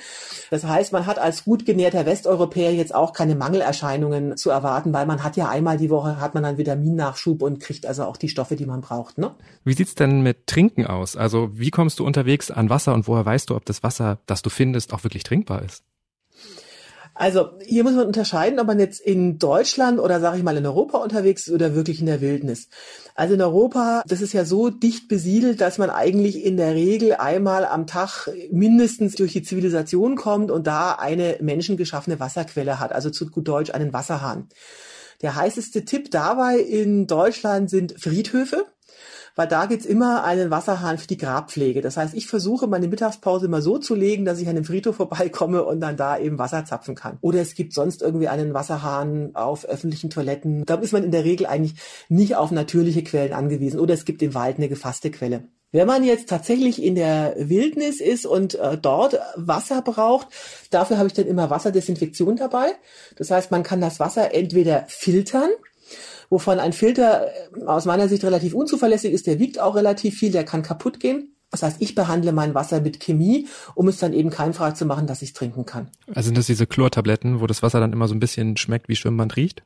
[0.49, 5.05] Das heißt, man hat als gut genährter Westeuropäer jetzt auch keine Mangelerscheinungen zu erwarten, weil
[5.05, 8.29] man hat ja einmal die Woche hat man dann Vitaminnachschub und kriegt also auch die
[8.29, 9.17] Stoffe, die man braucht.
[9.17, 9.35] Ne?
[9.63, 11.15] Wie sieht's denn mit Trinken aus?
[11.15, 14.41] Also wie kommst du unterwegs an Wasser und woher weißt du, ob das Wasser, das
[14.41, 15.83] du findest, auch wirklich trinkbar ist?
[17.17, 20.67] Also hier muss man unterscheiden, ob man jetzt in Deutschland oder sage ich mal in
[20.67, 22.69] Europa unterwegs ist oder wirklich in der Wildnis.
[23.15, 27.15] Also in Europa, das ist ja so dicht besiedelt, dass man eigentlich in der Regel
[27.15, 33.09] einmal am Tag mindestens durch die Zivilisation kommt und da eine menschengeschaffene Wasserquelle hat, also
[33.09, 34.47] zu gut Deutsch einen Wasserhahn.
[35.23, 38.67] Der heißeste Tipp dabei in Deutschland sind Friedhöfe
[39.37, 41.81] weil da gibt's immer einen Wasserhahn für die Grabpflege.
[41.81, 44.97] Das heißt, ich versuche meine Mittagspause immer so zu legen, dass ich an dem Friedhof
[44.97, 47.19] vorbeikomme und dann da eben Wasser zapfen kann.
[47.21, 50.65] Oder es gibt sonst irgendwie einen Wasserhahn auf öffentlichen Toiletten.
[50.65, 51.75] Da ist man in der Regel eigentlich
[52.09, 53.79] nicht auf natürliche Quellen angewiesen.
[53.79, 55.43] Oder es gibt im Wald eine gefasste Quelle.
[55.71, 60.29] Wenn man jetzt tatsächlich in der Wildnis ist und äh, dort Wasser braucht,
[60.71, 62.71] dafür habe ich dann immer Wasserdesinfektion dabei.
[63.17, 65.49] Das heißt, man kann das Wasser entweder filtern,
[66.29, 70.31] wovon ein Filter äh, aus meiner Sicht relativ unzuverlässig ist, der wiegt auch relativ viel,
[70.31, 71.33] der kann kaputt gehen.
[71.49, 75.07] Das heißt, ich behandle mein Wasser mit Chemie, um es dann eben keimfrei zu machen,
[75.07, 75.89] dass ich es trinken kann.
[76.13, 78.97] Also sind das diese Chlortabletten, wo das Wasser dann immer so ein bisschen schmeckt, wie
[78.97, 79.63] Schwimmband riecht?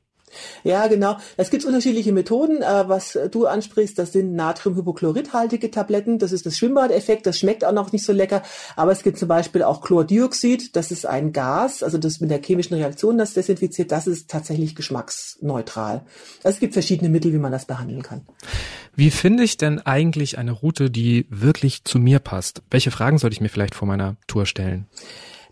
[0.64, 1.18] Ja, genau.
[1.38, 2.62] Es gibt unterschiedliche Methoden.
[2.62, 6.20] Äh, was du ansprichst, das sind Natriumhypochlorithaltige Tabletten.
[6.20, 7.26] Das ist das Schwimmbadeffekt.
[7.26, 8.44] Das schmeckt auch noch nicht so lecker.
[8.76, 10.76] Aber es gibt zum Beispiel auch Chlordioxid.
[10.76, 13.92] Das ist ein Gas, also das mit der chemischen Reaktion das desinfiziert.
[13.92, 16.04] Das ist tatsächlich geschmacksneutral.
[16.44, 18.22] Also es gibt verschiedene Mittel, wie man das behandeln kann.
[18.96, 22.62] Wie finde ich denn eigentlich eine Route, die wirklich zu mir passt?
[22.70, 24.88] Welche Fragen sollte ich mir vielleicht vor meiner Tour stellen?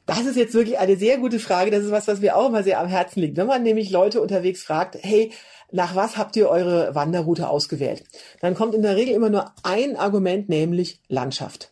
[0.10, 1.70] Das ist jetzt wirklich eine sehr gute Frage.
[1.70, 3.38] Das ist was, was mir auch immer sehr am Herzen liegt.
[3.38, 5.32] Wenn man nämlich Leute unterwegs fragt, hey,
[5.72, 8.04] nach was habt ihr eure Wanderroute ausgewählt?
[8.42, 11.72] Dann kommt in der Regel immer nur ein Argument, nämlich Landschaft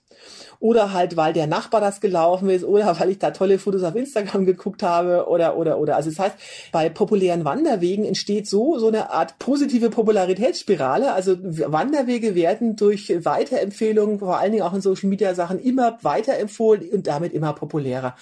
[0.59, 3.95] oder halt, weil der Nachbar das gelaufen ist oder weil ich da tolle Fotos auf
[3.95, 5.95] Instagram geguckt habe oder, oder, oder.
[5.95, 6.35] Also das heißt,
[6.71, 11.13] bei populären Wanderwegen entsteht so, so eine Art positive Popularitätsspirale.
[11.13, 16.89] Also Wanderwege werden durch Weiterempfehlungen, vor allen Dingen auch in Social Media Sachen immer weiterempfohlen
[16.89, 18.15] und damit immer populärer.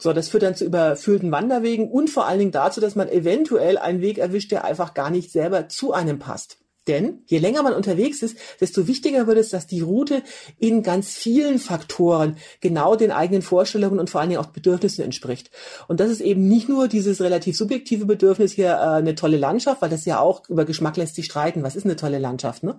[0.00, 3.76] So, das führt dann zu überfüllten Wanderwegen und vor allen Dingen dazu, dass man eventuell
[3.76, 6.59] einen Weg erwischt, der einfach gar nicht selber zu einem passt.
[6.88, 10.22] Denn je länger man unterwegs ist, desto wichtiger wird es, dass die Route
[10.58, 15.50] in ganz vielen Faktoren genau den eigenen Vorstellungen und vor allen Dingen auch Bedürfnissen entspricht.
[15.88, 19.82] Und das ist eben nicht nur dieses relativ subjektive Bedürfnis hier äh, eine tolle Landschaft,
[19.82, 21.62] weil das ja auch über Geschmack lässt sich streiten.
[21.62, 22.62] Was ist eine tolle Landschaft?
[22.62, 22.78] Ne?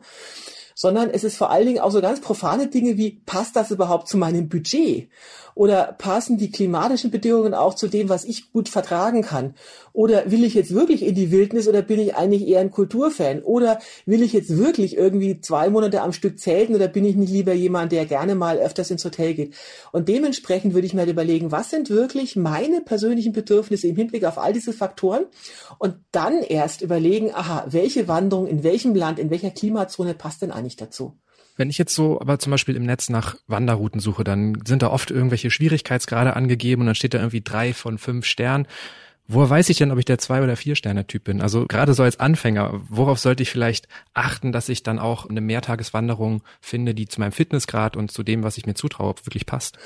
[0.73, 4.07] sondern es ist vor allen Dingen auch so ganz profane Dinge wie, passt das überhaupt
[4.07, 5.09] zu meinem Budget?
[5.55, 9.55] Oder passen die klimatischen Bedingungen auch zu dem, was ich gut vertragen kann?
[9.93, 13.41] Oder will ich jetzt wirklich in die Wildnis oder bin ich eigentlich eher ein Kulturfan?
[13.41, 17.31] Oder will ich jetzt wirklich irgendwie zwei Monate am Stück zelten oder bin ich nicht
[17.31, 19.53] lieber jemand, der gerne mal öfters ins Hotel geht?
[19.91, 24.23] Und dementsprechend würde ich mir halt überlegen, was sind wirklich meine persönlichen Bedürfnisse im Hinblick
[24.23, 25.25] auf all diese Faktoren?
[25.77, 30.51] Und dann erst überlegen, aha, welche Wanderung in welchem Land, in welcher Klimazone passt denn
[30.51, 31.13] eigentlich dazu.
[31.61, 34.89] Wenn ich jetzt so aber zum Beispiel im Netz nach Wanderrouten suche, dann sind da
[34.89, 38.65] oft irgendwelche Schwierigkeitsgrade angegeben und dann steht da irgendwie drei von fünf Sternen.
[39.27, 41.39] Woher weiß ich denn, ob ich der zwei oder vier Sterne Typ bin?
[41.39, 45.39] Also gerade so als Anfänger, worauf sollte ich vielleicht achten, dass ich dann auch eine
[45.39, 49.77] Mehrtageswanderung finde, die zu meinem Fitnessgrad und zu dem, was ich mir zutraue, wirklich passt?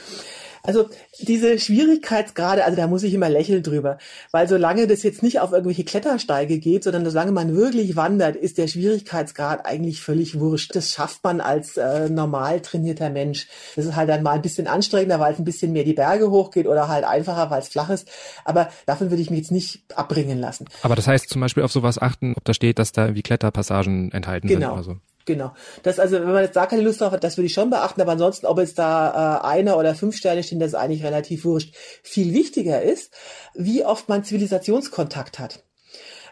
[0.67, 3.97] Also diese Schwierigkeitsgrade, also da muss ich immer lächeln drüber,
[4.31, 8.57] weil solange das jetzt nicht auf irgendwelche Klettersteige geht, sondern solange man wirklich wandert, ist
[8.57, 10.75] der Schwierigkeitsgrad eigentlich völlig wurscht.
[10.75, 13.47] Das schafft man als äh, normal trainierter Mensch.
[13.75, 16.29] Das ist halt dann mal ein bisschen anstrengender, weil es ein bisschen mehr die Berge
[16.29, 18.07] hochgeht oder halt einfacher, weil es flach ist.
[18.43, 20.65] Aber davon würde ich mich jetzt nicht abbringen lassen.
[20.81, 24.11] Aber das heißt zum Beispiel auf sowas achten, ob da steht, dass da wie Kletterpassagen
[24.11, 24.67] enthalten genau.
[24.67, 24.95] sind oder so.
[25.25, 25.53] Genau.
[25.81, 27.99] Das also, wenn man jetzt da keine Lust drauf hat, das würde ich schon beachten,
[27.99, 31.45] aber ansonsten, ob jetzt da äh, einer oder fünf Sterne stehen, das ist eigentlich relativ
[31.45, 31.75] wurscht.
[32.03, 33.11] Viel wichtiger ist,
[33.55, 35.64] wie oft man Zivilisationskontakt hat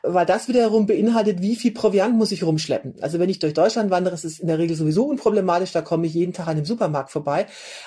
[0.03, 2.95] weil das wiederum beinhaltet, wie viel Proviant muss ich rumschleppen.
[2.99, 6.05] Also wenn ich durch Deutschland wandere, ist es in der Regel sowieso unproblematisch, da komme
[6.05, 7.45] ich jeden Tag an dem Supermarkt vorbei.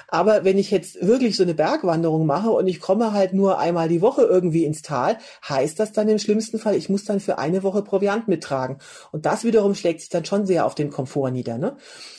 [0.09, 3.89] Aber wenn ich jetzt wirklich so eine Bergwanderung mache und ich komme halt nur einmal
[3.89, 7.39] die Woche irgendwie ins Tal, heißt das dann im schlimmsten Fall, ich muss dann für
[7.39, 8.79] eine Woche Proviant mittragen.
[9.13, 11.59] Und das wiederum schlägt sich dann schon sehr auf den Komfort nieder.
[11.59, 11.77] Ne?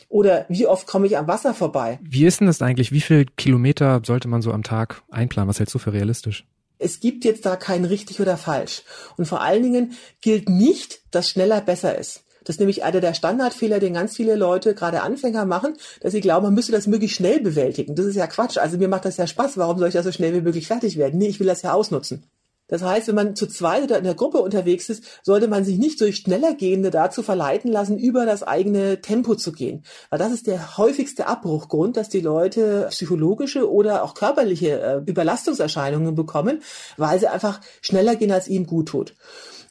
[0.10, 2.00] Oder wie oft komme ich am Wasser vorbei?
[2.04, 2.92] Wie ist denn das eigentlich?
[2.92, 5.50] Wie viel Kilometer sollte man so am Tag einplanen?
[5.50, 6.46] Was hältst du für realistisch?
[6.80, 8.84] Es gibt jetzt da kein richtig oder falsch.
[9.18, 12.24] Und vor allen Dingen gilt nicht, dass schneller besser ist.
[12.44, 16.22] Das ist nämlich einer der Standardfehler, den ganz viele Leute, gerade Anfänger, machen, dass sie
[16.22, 17.94] glauben, man müsste das möglichst schnell bewältigen.
[17.94, 18.58] Das ist ja Quatsch.
[18.58, 19.58] Also mir macht das ja Spaß.
[19.58, 21.18] Warum soll ich da so schnell wie möglich fertig werden?
[21.20, 22.24] Nee, ich will das ja ausnutzen.
[22.68, 25.78] Das heißt, wenn man zu zweit oder in der Gruppe unterwegs ist, sollte man sich
[25.78, 29.84] nicht durch schneller Gehende dazu verleiten lassen, über das eigene Tempo zu gehen.
[30.10, 36.16] Weil das ist der häufigste Abbruchgrund, dass die Leute psychologische oder auch körperliche äh, Überlastungserscheinungen
[36.16, 36.62] bekommen,
[36.98, 39.16] weil sie einfach schneller gehen, als ihnen gut tut.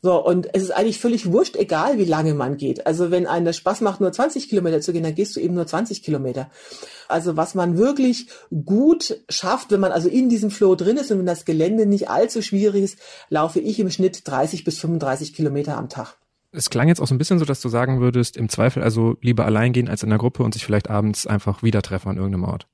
[0.07, 2.87] So, und es ist eigentlich völlig wurscht, egal wie lange man geht.
[2.87, 5.55] Also wenn einem das Spaß macht, nur 20 Kilometer zu gehen, dann gehst du eben
[5.55, 6.49] nur 20 Kilometer.
[7.09, 8.29] Also was man wirklich
[8.65, 12.09] gut schafft, wenn man also in diesem Flow drin ist und wenn das Gelände nicht
[12.09, 12.99] allzu schwierig ist,
[13.31, 16.17] laufe ich im Schnitt 30 bis 35 Kilometer am Tag
[16.57, 19.17] es klang jetzt auch so ein bisschen so, dass du sagen würdest, im Zweifel also
[19.21, 22.17] lieber allein gehen als in der Gruppe und sich vielleicht abends einfach wieder treffen an
[22.17, 22.67] irgendeinem Ort.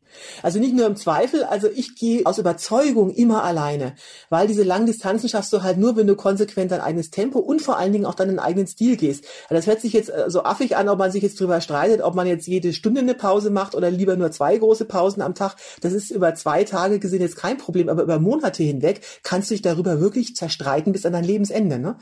[0.42, 3.94] Also nicht nur im Zweifel, also ich gehe aus Überzeugung immer alleine,
[4.28, 7.62] weil diese langen Distanzen schaffst du halt nur, wenn du konsequent dein eigenes Tempo und
[7.62, 9.24] vor allen Dingen auch deinen eigenen Stil gehst.
[9.48, 12.14] Das hört sich jetzt äh, so affig an, ob man sich jetzt drüber streitet, ob
[12.14, 15.56] man jetzt jede Stunde eine Pause macht oder lieber nur zwei große Pausen am Tag.
[15.80, 19.54] Das ist über zwei Tage gesehen jetzt kein Problem, aber über Monate hinweg kannst du
[19.54, 21.78] dich darüber wirklich zerstreiten bis an dein Lebensende.
[21.78, 21.96] Ne?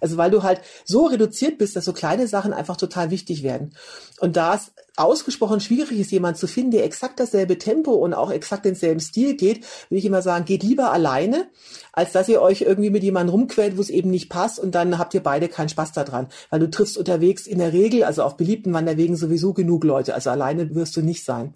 [0.00, 3.74] Also weil du halt so reduziert bist, dass so kleine Sachen einfach total wichtig werden.
[4.20, 8.30] Und da es ausgesprochen schwierig ist, jemand zu finden, der exakt dasselbe Tempo und auch
[8.30, 11.48] exakt denselben Stil geht, würde ich immer sagen, geht lieber alleine,
[11.92, 14.98] als dass ihr euch irgendwie mit jemandem rumquält, wo es eben nicht passt und dann
[14.98, 16.28] habt ihr beide keinen Spaß daran.
[16.50, 20.14] Weil du triffst unterwegs in der Regel, also auf beliebten Wanderwegen sowieso genug Leute.
[20.14, 21.54] Also alleine wirst du nicht sein.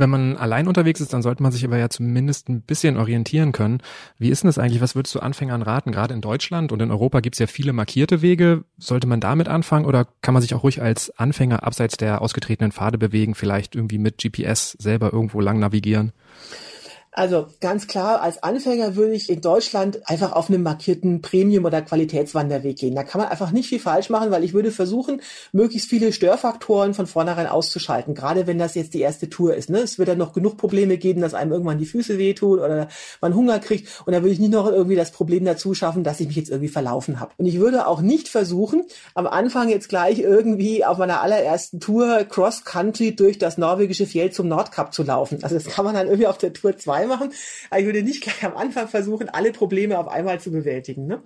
[0.00, 3.50] Wenn man allein unterwegs ist, dann sollte man sich aber ja zumindest ein bisschen orientieren
[3.50, 3.82] können.
[4.16, 4.80] Wie ist denn das eigentlich?
[4.80, 5.90] Was würdest du Anfängern raten?
[5.90, 8.62] Gerade in Deutschland und in Europa gibt es ja viele markierte Wege.
[8.78, 12.70] Sollte man damit anfangen oder kann man sich auch ruhig als Anfänger abseits der ausgetretenen
[12.78, 16.12] Pfade bewegen, vielleicht irgendwie mit GPS selber irgendwo lang navigieren?
[17.18, 21.82] Also ganz klar, als Anfänger würde ich in Deutschland einfach auf einem markierten Premium- oder
[21.82, 22.94] Qualitätswanderweg gehen.
[22.94, 26.94] Da kann man einfach nicht viel falsch machen, weil ich würde versuchen, möglichst viele Störfaktoren
[26.94, 28.14] von vornherein auszuschalten.
[28.14, 29.68] Gerade wenn das jetzt die erste Tour ist.
[29.68, 29.78] Ne?
[29.78, 32.86] Es wird dann noch genug Probleme geben, dass einem irgendwann die Füße wehtun oder
[33.20, 33.88] man Hunger kriegt.
[34.06, 36.50] Und da würde ich nicht noch irgendwie das Problem dazu schaffen, dass ich mich jetzt
[36.50, 37.32] irgendwie verlaufen habe.
[37.36, 42.22] Und ich würde auch nicht versuchen, am Anfang jetzt gleich irgendwie auf meiner allerersten Tour
[42.28, 45.40] Cross-Country durch das norwegische Fjell zum Nordkap zu laufen.
[45.42, 47.32] Also das kann man dann irgendwie auf der Tour 2 machen.
[47.70, 51.06] Aber ich würde nicht gleich am Anfang versuchen, alle Probleme auf einmal zu bewältigen.
[51.06, 51.22] Ne?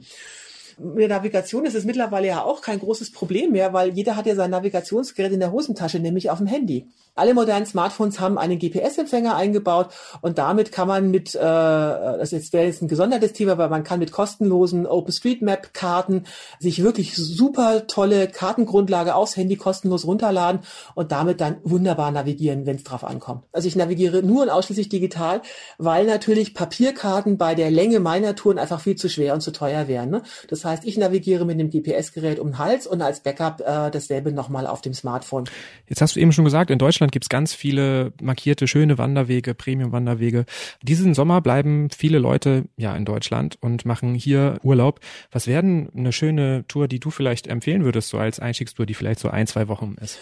[0.83, 4.35] Mit Navigation ist es mittlerweile ja auch kein großes Problem mehr, weil jeder hat ja
[4.35, 6.89] sein Navigationsgerät in der Hosentasche, nämlich auf dem Handy.
[7.15, 9.91] Alle modernen Smartphones haben einen GPS-Empfänger eingebaut
[10.23, 13.85] und damit kann man mit, äh, das jetzt wäre jetzt ein gesondertes Thema, aber man
[13.85, 16.25] kann mit kostenlosen OpenStreetMap-Karten
[16.59, 20.63] sich wirklich super tolle Kartengrundlage aufs Handy kostenlos runterladen
[20.95, 23.45] und damit dann wunderbar navigieren, wenn es drauf ankommt.
[23.53, 25.43] Also ich navigiere nur und ausschließlich digital,
[25.77, 29.87] weil natürlich Papierkarten bei der Länge meiner Touren einfach viel zu schwer und zu teuer
[29.87, 30.09] wären.
[30.09, 30.23] Ne?
[30.49, 34.33] Das heißt, ich navigiere mit dem GPS-Gerät um den Hals und als Backup äh, dasselbe
[34.33, 35.45] nochmal auf dem Smartphone.
[35.89, 39.55] Jetzt hast du eben schon gesagt, in Deutschland gibt es ganz viele markierte, schöne Wanderwege,
[39.55, 40.45] Premium-Wanderwege.
[40.83, 45.01] Diesen Sommer bleiben viele Leute ja in Deutschland und machen hier Urlaub.
[45.31, 48.95] Was wäre denn eine schöne Tour, die du vielleicht empfehlen würdest, so als Einstiegstour, die
[48.95, 50.19] vielleicht so ein, zwei Wochen ist?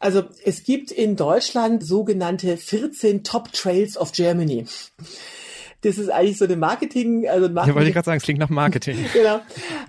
[0.00, 4.64] Also es gibt in Deutschland sogenannte 14 Top Trails of Germany.
[5.82, 7.68] Das ist eigentlich so eine Marketing, also Marketing.
[7.68, 8.98] Ja, wollte ich gerade sagen, es klingt nach Marketing.
[9.12, 9.40] genau.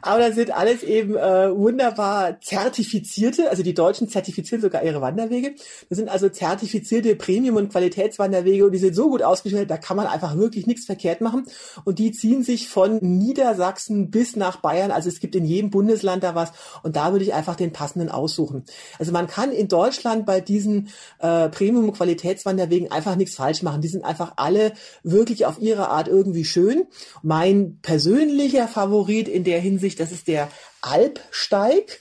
[0.02, 5.54] Aber das sind alles eben äh, wunderbar zertifizierte, also die Deutschen zertifizieren sogar ihre Wanderwege.
[5.90, 9.98] Das sind also zertifizierte Premium- und Qualitätswanderwege und die sind so gut ausgestellt, da kann
[9.98, 11.46] man einfach wirklich nichts verkehrt machen.
[11.84, 14.92] Und die ziehen sich von Niedersachsen bis nach Bayern.
[14.92, 16.52] Also es gibt in jedem Bundesland da was
[16.84, 18.64] und da würde ich einfach den passenden aussuchen.
[18.98, 23.82] Also man kann in Deutschland bei diesen äh, Premium- und Qualitätswanderwegen einfach nichts falsch machen.
[23.82, 24.74] Die sind einfach alle
[25.04, 26.84] wirklich auf ihre Art irgendwie schön.
[27.24, 30.48] Mein persönlicher Favorit in der Hinsicht, das ist der
[30.82, 32.00] Alpsteig.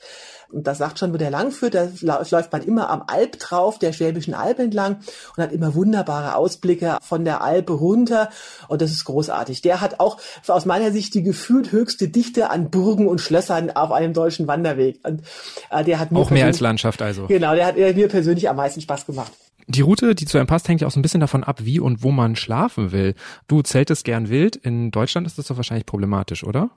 [0.53, 3.79] Und das sagt schon, wo der lang führt, da läuft man immer am Alp drauf,
[3.79, 4.97] der Schwäbischen Alb entlang
[5.37, 8.31] und hat immer wunderbare Ausblicke von der Alpe runter.
[8.67, 9.63] Und das ist großartig.
[9.63, 13.93] Der hat auch aus meiner Sicht die gefühlt höchste Dichte an Burgen und Schlössern auf
[13.93, 14.99] einem deutschen Wanderweg.
[15.05, 15.23] Und
[15.71, 17.29] äh, der hat mir auch mehr als Landschaft also.
[17.29, 19.31] Genau, der hat mir persönlich am meisten Spaß gemacht.
[19.71, 21.79] Die Route, die zu einem passt, hängt ja auch so ein bisschen davon ab, wie
[21.79, 23.15] und wo man schlafen will.
[23.47, 24.57] Du zeltest gern wild.
[24.57, 26.71] In Deutschland ist das doch wahrscheinlich problematisch, oder?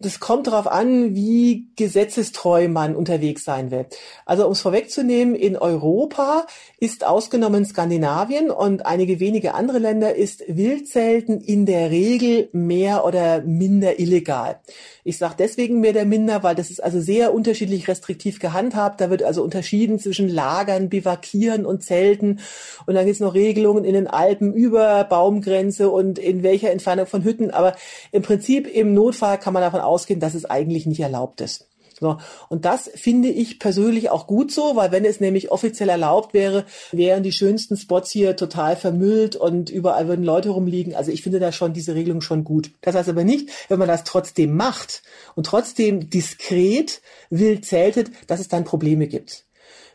[0.00, 3.86] Das kommt darauf an, wie gesetzestreu man unterwegs sein will.
[4.26, 6.46] Also um es vorwegzunehmen, in Europa
[6.78, 13.42] ist ausgenommen Skandinavien und einige wenige andere Länder ist Wildzelten in der Regel mehr oder
[13.42, 14.60] minder illegal.
[15.08, 19.00] Ich sage deswegen mehr oder minder, weil das ist also sehr unterschiedlich restriktiv gehandhabt.
[19.00, 22.40] Da wird also unterschieden zwischen Lagern, Bivakieren und Zelten.
[22.84, 27.06] Und dann gibt es noch Regelungen in den Alpen über Baumgrenze und in welcher Entfernung
[27.06, 27.50] von Hütten.
[27.50, 27.74] Aber
[28.12, 31.68] im Prinzip im Notfall kann man davon ausgehen, dass es eigentlich nicht erlaubt ist.
[32.00, 32.18] So.
[32.48, 36.64] Und das finde ich persönlich auch gut so, weil wenn es nämlich offiziell erlaubt wäre,
[36.92, 40.94] wären die schönsten Spots hier total vermüllt und überall würden Leute rumliegen.
[40.94, 42.70] Also ich finde da schon diese Regelung schon gut.
[42.82, 45.02] Das heißt aber nicht, wenn man das trotzdem macht
[45.34, 49.47] und trotzdem diskret wild zeltet, dass es dann Probleme gibt.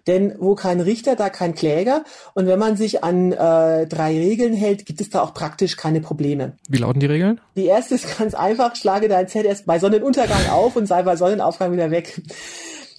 [0.08, 2.04] Denn wo kein Richter, da kein Kläger.
[2.34, 6.02] Und wenn man sich an äh, drei Regeln hält, gibt es da auch praktisch keine
[6.02, 6.58] Probleme.
[6.68, 7.40] Wie lauten die Regeln?
[7.56, 11.16] Die erste ist ganz einfach, schlage dein Zelt erst bei Sonnenuntergang auf und sei bei
[11.16, 12.22] Sonnenaufgang wieder weg.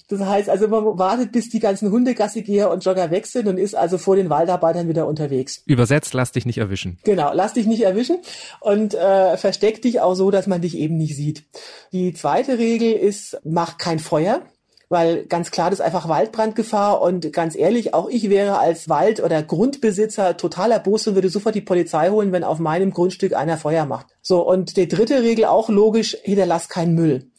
[0.07, 3.75] Das heißt also, man wartet, bis die ganzen Hundegassigeher und Jogger weg sind und ist
[3.75, 5.63] also vor den Waldarbeitern wieder unterwegs.
[5.65, 6.99] Übersetzt, lass dich nicht erwischen.
[7.03, 8.17] Genau, lass dich nicht erwischen
[8.59, 11.45] und äh, versteck dich auch so, dass man dich eben nicht sieht.
[11.91, 14.41] Die zweite Regel ist, mach kein Feuer
[14.89, 19.23] weil ganz klar, das ist einfach Waldbrandgefahr und ganz ehrlich, auch ich wäre als Wald-
[19.23, 23.57] oder Grundbesitzer total erbost und würde sofort die Polizei holen, wenn auf meinem Grundstück einer
[23.57, 24.07] Feuer macht.
[24.21, 27.31] So, und die dritte Regel auch logisch, hinterlass keinen Müll.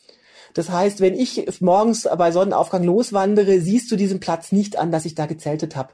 [0.57, 5.05] Das heißt, wenn ich morgens bei Sonnenaufgang loswandere, siehst du diesen Platz nicht an, dass
[5.05, 5.91] ich da gezeltet habe.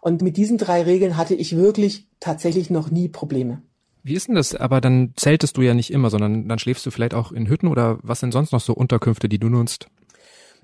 [0.00, 3.60] Und mit diesen drei Regeln hatte ich wirklich tatsächlich noch nie Probleme.
[4.02, 4.54] Wie ist denn das?
[4.54, 7.66] Aber dann zeltest du ja nicht immer, sondern dann schläfst du vielleicht auch in Hütten
[7.66, 9.88] oder was sind sonst noch so Unterkünfte, die du nutzt?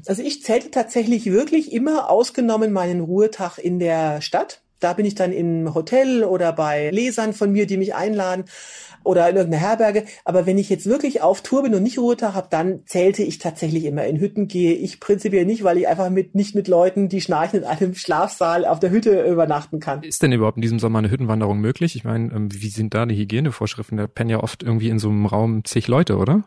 [0.07, 4.63] Also ich zelte tatsächlich wirklich immer ausgenommen meinen Ruhetag in der Stadt.
[4.81, 8.45] Da bin ich dann im Hotel oder bei Lesern von mir, die mich einladen
[9.05, 10.05] oder in irgendeiner Herberge.
[10.25, 13.39] Aber wenn ich jetzt wirklich auf Tour bin und nicht Ruhetag habe, dann zählte ich
[13.39, 14.05] tatsächlich immer.
[14.05, 17.61] In Hütten gehe ich prinzipiell nicht, weil ich einfach mit nicht mit Leuten, die schnarchen
[17.61, 20.03] in einem Schlafsaal auf der Hütte übernachten kann.
[20.03, 21.95] Ist denn überhaupt in diesem Sommer eine Hüttenwanderung möglich?
[21.95, 23.99] Ich meine, ähm, wie sind da die Hygienevorschriften?
[23.99, 26.45] Da pennen ja oft irgendwie in so einem Raum zig Leute, oder?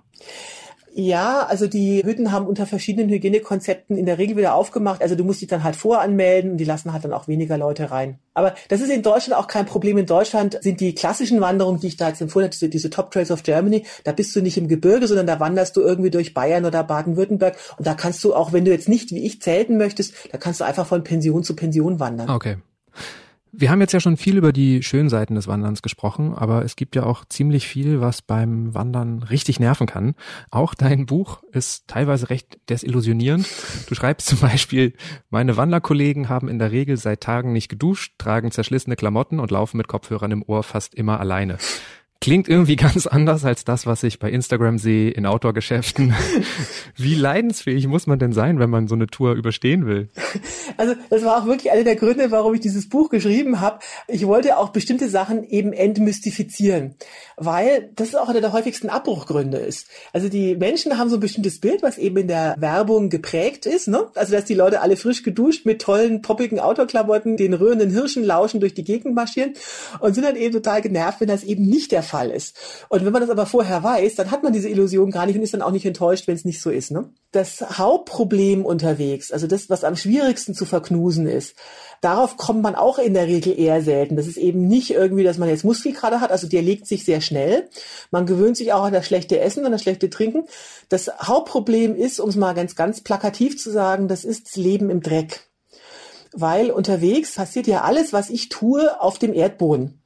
[0.98, 5.02] Ja, also die Hütten haben unter verschiedenen Hygienekonzepten in der Regel wieder aufgemacht.
[5.02, 7.92] Also du musst dich dann halt voranmelden und die lassen halt dann auch weniger Leute
[7.92, 8.18] rein.
[8.34, 9.98] Aber das ist in Deutschland auch kein Problem.
[9.98, 13.12] In Deutschland sind die klassischen Wanderungen, die ich da jetzt empfohlen habe, diese, diese Top
[13.12, 16.34] Trails of Germany, da bist du nicht im Gebirge, sondern da wanderst du irgendwie durch
[16.34, 17.58] Bayern oder Baden-Württemberg.
[17.78, 20.62] Und da kannst du auch, wenn du jetzt nicht wie ich zelten möchtest, da kannst
[20.62, 22.30] du einfach von Pension zu Pension wandern.
[22.30, 22.56] Okay.
[23.58, 26.76] Wir haben jetzt ja schon viel über die schönen Seiten des Wanderns gesprochen, aber es
[26.76, 30.16] gibt ja auch ziemlich viel, was beim Wandern richtig nerven kann.
[30.52, 33.48] Auch dein Buch ist teilweise recht desillusionierend.
[33.88, 34.94] Du schreibst zum Beispiel,
[35.30, 39.78] meine Wanderkollegen haben in der Regel seit Tagen nicht geduscht, tragen zerschlissene Klamotten und laufen
[39.78, 41.58] mit Kopfhörern im Ohr fast immer alleine.
[42.26, 46.16] Klingt irgendwie ganz anders als das, was ich bei Instagram sehe in Outdoor-Geschäften.
[46.96, 50.10] Wie leidensfähig muss man denn sein, wenn man so eine Tour überstehen will?
[50.76, 53.78] Also das war auch wirklich einer der Gründe, warum ich dieses Buch geschrieben habe.
[54.08, 56.96] Ich wollte auch bestimmte Sachen eben entmystifizieren,
[57.38, 59.86] weil das auch einer der häufigsten Abbruchgründe ist.
[60.12, 63.88] Also die Menschen haben so ein bestimmtes Bild, was eben in der Werbung geprägt ist.
[63.88, 64.08] Ne?
[64.16, 68.62] Also dass die Leute alle frisch geduscht mit tollen, poppigen Outdoor-Klamotten, den rührenden Hirschen lauschen
[68.62, 69.54] durch die Gegend marschieren
[70.00, 72.56] und sind dann eben total genervt, wenn das eben nicht der Fall ist.
[72.90, 75.44] Und wenn man das aber vorher weiß, dann hat man diese Illusion gar nicht und
[75.44, 76.92] ist dann auch nicht enttäuscht, wenn es nicht so ist.
[76.92, 77.10] Ne?
[77.32, 81.56] Das Hauptproblem unterwegs, also das, was am schwierigsten zu verknusen ist,
[82.02, 84.16] darauf kommt man auch in der Regel eher selten.
[84.16, 87.22] Das ist eben nicht irgendwie, dass man jetzt Muskelkater hat, also der legt sich sehr
[87.22, 87.70] schnell.
[88.12, 90.46] Man gewöhnt sich auch an das schlechte Essen und das schlechte Trinken.
[90.90, 94.90] Das Hauptproblem ist, um es mal ganz, ganz plakativ zu sagen, das ist das Leben
[94.90, 95.48] im Dreck
[96.36, 100.02] weil unterwegs passiert ja alles, was ich tue, auf dem Erdboden.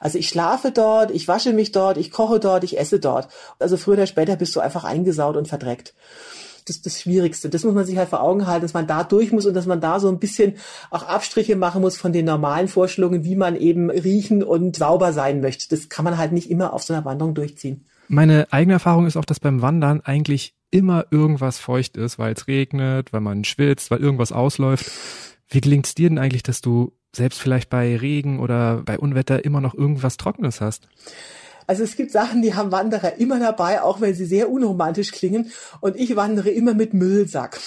[0.00, 3.28] Also ich schlafe dort, ich wasche mich dort, ich koche dort, ich esse dort.
[3.58, 5.94] Also früher oder später bist du einfach eingesaut und verdreckt.
[6.66, 7.50] Das ist das Schwierigste.
[7.50, 9.66] Das muss man sich halt vor Augen halten, dass man da durch muss und dass
[9.66, 10.54] man da so ein bisschen
[10.90, 15.40] auch Abstriche machen muss von den normalen Vorstellungen, wie man eben riechen und sauber sein
[15.40, 15.68] möchte.
[15.68, 17.84] Das kann man halt nicht immer auf so einer Wanderung durchziehen.
[18.08, 22.48] Meine eigene Erfahrung ist auch, dass beim Wandern eigentlich immer irgendwas feucht ist, weil es
[22.48, 24.90] regnet, weil man schwitzt, weil irgendwas ausläuft.
[25.48, 29.44] Wie gelingt es dir denn eigentlich, dass du selbst vielleicht bei Regen oder bei Unwetter
[29.44, 30.88] immer noch irgendwas Trockenes hast?
[31.66, 35.50] Also es gibt Sachen, die haben Wanderer immer dabei, auch wenn sie sehr unromantisch klingen.
[35.80, 37.60] Und ich wandere immer mit Müllsack.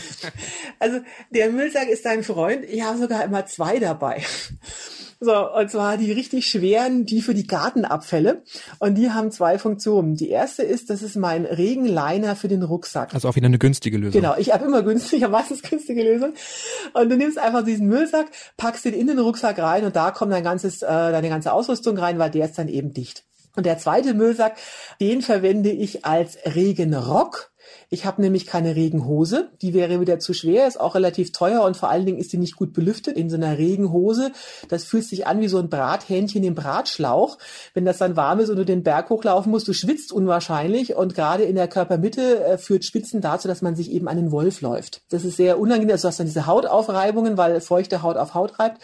[0.78, 2.64] also der Müllsack ist dein Freund.
[2.64, 4.22] Ich habe sogar immer zwei dabei.
[5.18, 8.42] So, und zwar die richtig schweren, die für die Gartenabfälle.
[8.78, 10.14] Und die haben zwei Funktionen.
[10.14, 13.14] Die erste ist, das ist mein Regenliner für den Rucksack.
[13.14, 14.20] Also auch wieder eine günstige Lösung.
[14.20, 16.34] Genau, ich habe immer günstig, habe meistens günstige Lösung.
[16.92, 18.26] Und du nimmst einfach diesen Müllsack,
[18.56, 21.96] packst den in den Rucksack rein und da kommt dein ganzes, äh, deine ganze Ausrüstung
[21.96, 23.24] rein, weil der ist dann eben dicht.
[23.56, 24.56] Und der zweite Müllsack,
[25.00, 27.50] den verwende ich als Regenrock
[27.88, 31.76] ich habe nämlich keine Regenhose, die wäre wieder zu schwer, ist auch relativ teuer und
[31.76, 34.32] vor allen Dingen ist die nicht gut belüftet in so einer Regenhose.
[34.68, 37.38] Das fühlt sich an wie so ein Brathähnchen im Bratschlauch.
[37.74, 41.14] Wenn das dann warm ist und du den Berg hochlaufen musst, du schwitzt unwahrscheinlich und
[41.14, 44.62] gerade in der Körpermitte äh, führt Schwitzen dazu, dass man sich eben an den Wolf
[44.62, 45.02] läuft.
[45.10, 48.58] Das ist sehr unangenehm, also du hast dann diese Hautaufreibungen, weil feuchte Haut auf Haut
[48.58, 48.82] reibt.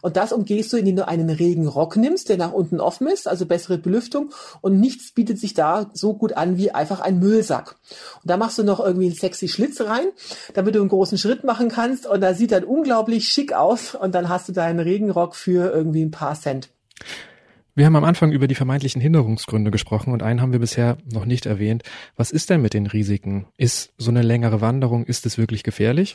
[0.00, 3.46] Und das umgehst du, indem du einen Regenrock nimmst, der nach unten offen ist, also
[3.46, 4.30] bessere Belüftung
[4.60, 7.76] und nichts bietet sich da so gut an wie einfach ein Müllsack.
[8.22, 10.04] Und da machst du noch irgendwie einen sexy Schlitz rein,
[10.52, 14.14] damit du einen großen Schritt machen kannst und da sieht dann unglaublich schick aus und
[14.14, 16.68] dann hast du deinen Regenrock für irgendwie ein paar Cent.
[17.74, 21.24] Wir haben am Anfang über die vermeintlichen Hinderungsgründe gesprochen und einen haben wir bisher noch
[21.24, 21.84] nicht erwähnt.
[22.16, 23.46] Was ist denn mit den Risiken?
[23.56, 26.14] Ist so eine längere Wanderung, ist es wirklich gefährlich?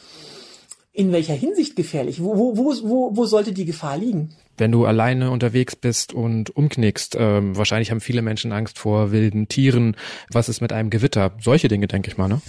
[0.94, 2.22] In welcher Hinsicht gefährlich?
[2.24, 4.36] Wo, wo, wo, wo sollte die Gefahr liegen?
[4.60, 9.48] Wenn du alleine unterwegs bist und umknickst, ähm, wahrscheinlich haben viele Menschen Angst vor wilden
[9.48, 9.96] Tieren.
[10.32, 11.32] Was ist mit einem Gewitter?
[11.42, 12.42] Solche Dinge, denke ich mal, ne?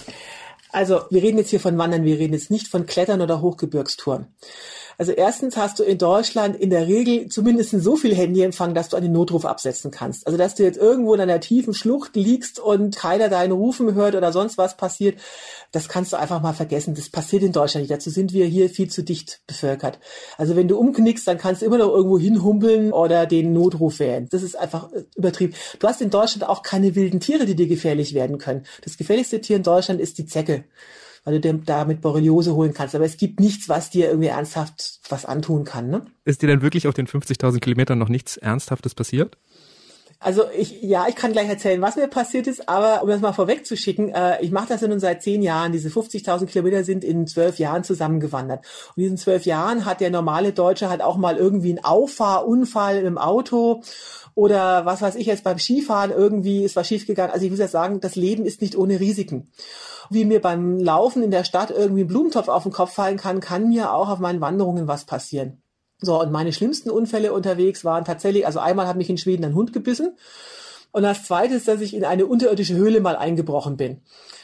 [0.73, 4.27] Also, wir reden jetzt hier von Wandern, wir reden jetzt nicht von Klettern oder Hochgebirgstouren.
[5.01, 8.99] Also erstens hast du in Deutschland in der Regel zumindest so viel Handyempfang, dass du
[8.99, 10.27] einen Notruf absetzen kannst.
[10.27, 14.15] Also dass du jetzt irgendwo in einer tiefen Schlucht liegst und keiner deinen Rufen hört
[14.15, 15.19] oder sonst was passiert,
[15.73, 16.95] das kannst du einfach mal vergessen.
[16.95, 17.91] Das passiert in Deutschland nicht.
[17.91, 20.01] Dazu sind wir hier viel zu dicht bevölkert.
[20.37, 24.29] Also wenn du umknickst, dann kannst du immer noch irgendwo hinhumpeln oder den Notruf wählen.
[24.31, 25.55] Das ist einfach äh, übertrieben.
[25.79, 28.67] Du hast in Deutschland auch keine wilden Tiere, die dir gefährlich werden können.
[28.85, 30.65] Das gefährlichste Tier in Deutschland ist die Zecke
[31.25, 32.95] weil du dir damit Borreliose holen kannst.
[32.95, 35.91] Aber es gibt nichts, was dir irgendwie ernsthaft was antun kann.
[35.91, 36.07] Ne?
[36.25, 39.37] Ist dir denn wirklich auf den 50.000 Kilometern noch nichts Ernsthaftes passiert?
[40.23, 43.33] Also ich, ja, ich kann gleich erzählen, was mir passiert ist, aber um das mal
[43.33, 45.73] vorwegzuschicken, äh, ich mache das ja nun seit zehn Jahren.
[45.73, 48.67] Diese 50.000 Kilometer sind in zwölf Jahren zusammengewandert.
[48.89, 52.99] Und in diesen zwölf Jahren hat der normale Deutsche halt auch mal irgendwie einen Auffahrunfall
[52.99, 53.81] im Auto
[54.35, 57.33] oder was weiß ich jetzt beim Skifahren irgendwie ist was schiefgegangen.
[57.33, 59.51] Also ich muss ja sagen, das Leben ist nicht ohne Risiken
[60.11, 63.41] wie mir beim Laufen in der Stadt irgendwie ein Blumentopf auf den Kopf fallen kann,
[63.41, 65.63] kann mir auch auf meinen Wanderungen was passieren.
[66.01, 69.55] So, und meine schlimmsten Unfälle unterwegs waren tatsächlich, also einmal hat mich in Schweden ein
[69.55, 70.17] Hund gebissen.
[70.93, 74.03] Und das zweite ist, dass ich in eine unterirdische Höhle mal eingebrochen bin.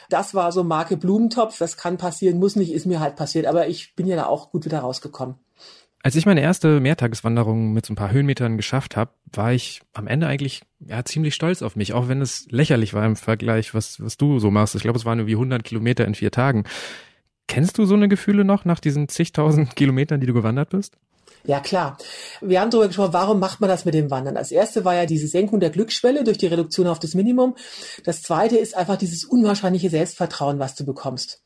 [0.09, 1.57] Das war so Marke Blumentopf.
[1.57, 3.47] Das kann passieren, muss nicht, ist mir halt passiert.
[3.47, 5.35] Aber ich bin ja da auch gut wieder rausgekommen.
[6.07, 10.07] Als ich meine erste Mehrtageswanderung mit so ein paar Höhenmetern geschafft habe, war ich am
[10.07, 14.01] Ende eigentlich ja ziemlich stolz auf mich, auch wenn es lächerlich war im Vergleich, was
[14.01, 14.73] was du so machst.
[14.75, 16.63] Ich glaube, es waren irgendwie 100 Kilometer in vier Tagen.
[17.49, 20.97] Kennst du so eine Gefühle noch nach diesen zigtausend Kilometern, die du gewandert bist?
[21.45, 21.97] Ja, klar.
[22.41, 24.35] Wir haben darüber gesprochen, warum macht man das mit dem Wandern?
[24.35, 27.55] Das erste war ja diese Senkung der Glücksschwelle durch die Reduktion auf das Minimum.
[28.03, 31.41] Das zweite ist einfach dieses unwahrscheinliche Selbstvertrauen, was du bekommst.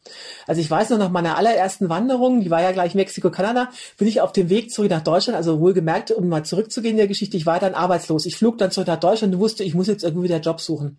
[0.47, 4.21] Also ich weiß noch, nach meiner allerersten Wanderung, die war ja gleich Mexiko-Kanada, bin ich
[4.21, 7.45] auf dem Weg zurück nach Deutschland, also wohlgemerkt, um mal zurückzugehen in der Geschichte, ich
[7.45, 8.25] war dann arbeitslos.
[8.25, 10.97] Ich flog dann zurück nach Deutschland und wusste, ich muss jetzt irgendwie wieder Job suchen.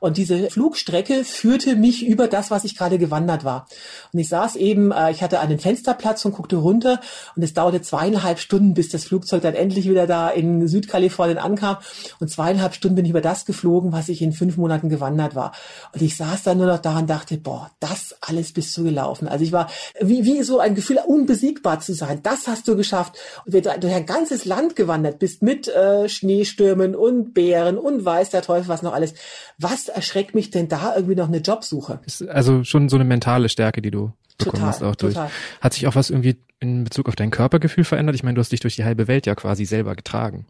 [0.00, 3.66] Und diese Flugstrecke führte mich über das, was ich gerade gewandert war.
[4.12, 7.00] Und ich saß eben, äh, ich hatte einen Fensterplatz und guckte runter
[7.34, 11.38] und es dauerte zweieinhalb zweieinhalb Stunden, bis das Flugzeug dann endlich wieder da in Südkalifornien
[11.38, 11.76] ankam.
[12.20, 15.52] Und zweieinhalb Stunden bin ich über das geflogen, was ich in fünf Monaten gewandert war.
[15.92, 19.28] Und ich saß dann nur noch da und dachte, boah, das alles bist du gelaufen.
[19.28, 19.68] Also ich war
[20.00, 22.20] wie, wie so ein Gefühl, unbesiegbar zu sein.
[22.22, 23.16] Das hast du geschafft.
[23.44, 28.04] Und wenn du durch ein ganzes Land gewandert bist mit äh, Schneestürmen und Bären und
[28.04, 29.14] weiß der Teufel was noch alles.
[29.58, 32.00] Was erschreckt mich denn da irgendwie noch eine Jobsuche?
[32.28, 35.14] Also schon so eine mentale Stärke, die du bekommen total, hast auch durch.
[35.14, 35.30] Total.
[35.60, 38.14] Hat sich auch was irgendwie in Bezug auf dein Körpergefühl verändert?
[38.14, 40.46] Ich meine, du hast dich durch die halbe Welt ja quasi selber getragen.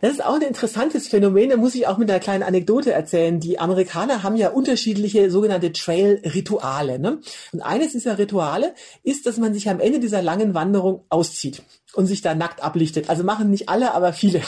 [0.00, 3.38] Das ist auch ein interessantes Phänomen, da muss ich auch mit einer kleinen Anekdote erzählen.
[3.38, 6.98] Die Amerikaner haben ja unterschiedliche sogenannte Trail-Rituale.
[6.98, 7.20] Ne?
[7.52, 11.62] Und eines dieser Rituale ist, dass man sich am Ende dieser langen Wanderung auszieht
[11.96, 13.08] und sich da nackt ablichtet.
[13.08, 14.42] Also machen nicht alle, aber viele.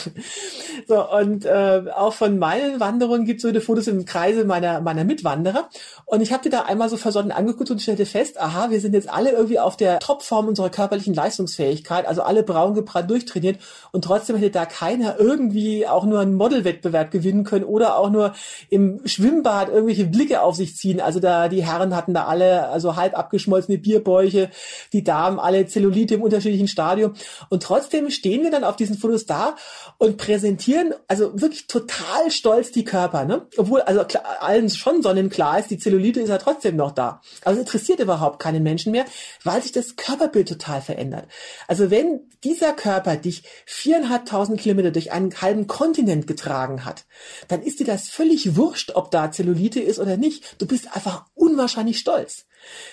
[0.87, 4.81] So, und äh, auch von meinen Wanderungen gibt es so eine Fotos im Kreise meiner,
[4.81, 5.69] meiner Mitwanderer.
[6.05, 8.93] Und ich habe die da einmal so versonnen angeguckt und stellte fest, aha, wir sind
[8.93, 13.59] jetzt alle irgendwie auf der Topform unserer körperlichen Leistungsfähigkeit, also alle braun gebrannt durchtrainiert
[13.91, 18.33] und trotzdem hätte da keiner irgendwie auch nur einen Modelwettbewerb gewinnen können oder auch nur
[18.69, 21.01] im Schwimmbad irgendwelche Blicke auf sich ziehen.
[21.01, 24.49] Also da die Herren hatten da alle also halb abgeschmolzene Bierbäuche,
[24.93, 27.13] die Damen alle Zellulite im unterschiedlichen Stadium.
[27.49, 29.55] Und trotzdem stehen wir dann auf diesen Fotos da
[29.97, 33.47] und präsentieren also wirklich total stolz die Körper, ne?
[33.57, 37.21] Obwohl also klar, allen schon sonnenklar ist, die Zellulite ist ja trotzdem noch da.
[37.43, 39.05] Aber es interessiert überhaupt keinen Menschen mehr,
[39.43, 41.27] weil sich das Körperbild total verändert.
[41.67, 47.05] Also wenn dieser Körper dich viereinhalbtausend Kilometer durch einen halben Kontinent getragen hat,
[47.47, 50.61] dann ist dir das völlig wurscht, ob da Zellulite ist oder nicht.
[50.61, 52.45] Du bist einfach unwahrscheinlich stolz.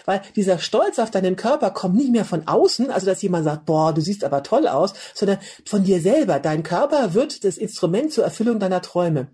[0.05, 3.67] Weil dieser Stolz auf deinen Körper kommt nicht mehr von außen, also dass jemand sagt,
[3.67, 6.39] boah, du siehst aber toll aus, sondern von dir selber.
[6.39, 9.29] Dein Körper wird das Instrument zur Erfüllung deiner Träume.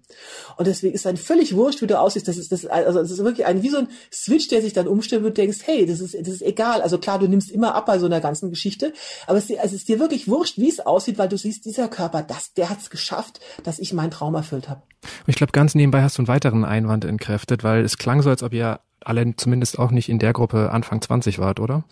[0.57, 2.28] Und deswegen ist dann völlig wurscht, wie du aussiehst.
[2.28, 4.86] Das ist, das, also das ist wirklich ein, wie so ein Switch, der sich dann
[4.86, 6.82] umstellt, wo du denkst, hey, das ist, das ist egal.
[6.82, 8.93] Also klar, du nimmst immer ab bei so einer ganzen Geschichte,
[9.26, 12.22] aber es, es ist dir wirklich wurscht, wie es aussieht, weil du siehst, dieser Körper,
[12.22, 14.82] das, der hat es geschafft, dass ich meinen Traum erfüllt habe.
[15.26, 18.43] Ich glaube, ganz nebenbei hast du einen weiteren Einwand entkräftet, weil es klang so, als
[18.43, 21.84] ob ihr alle zumindest auch nicht in der Gruppe Anfang 20 wart, oder?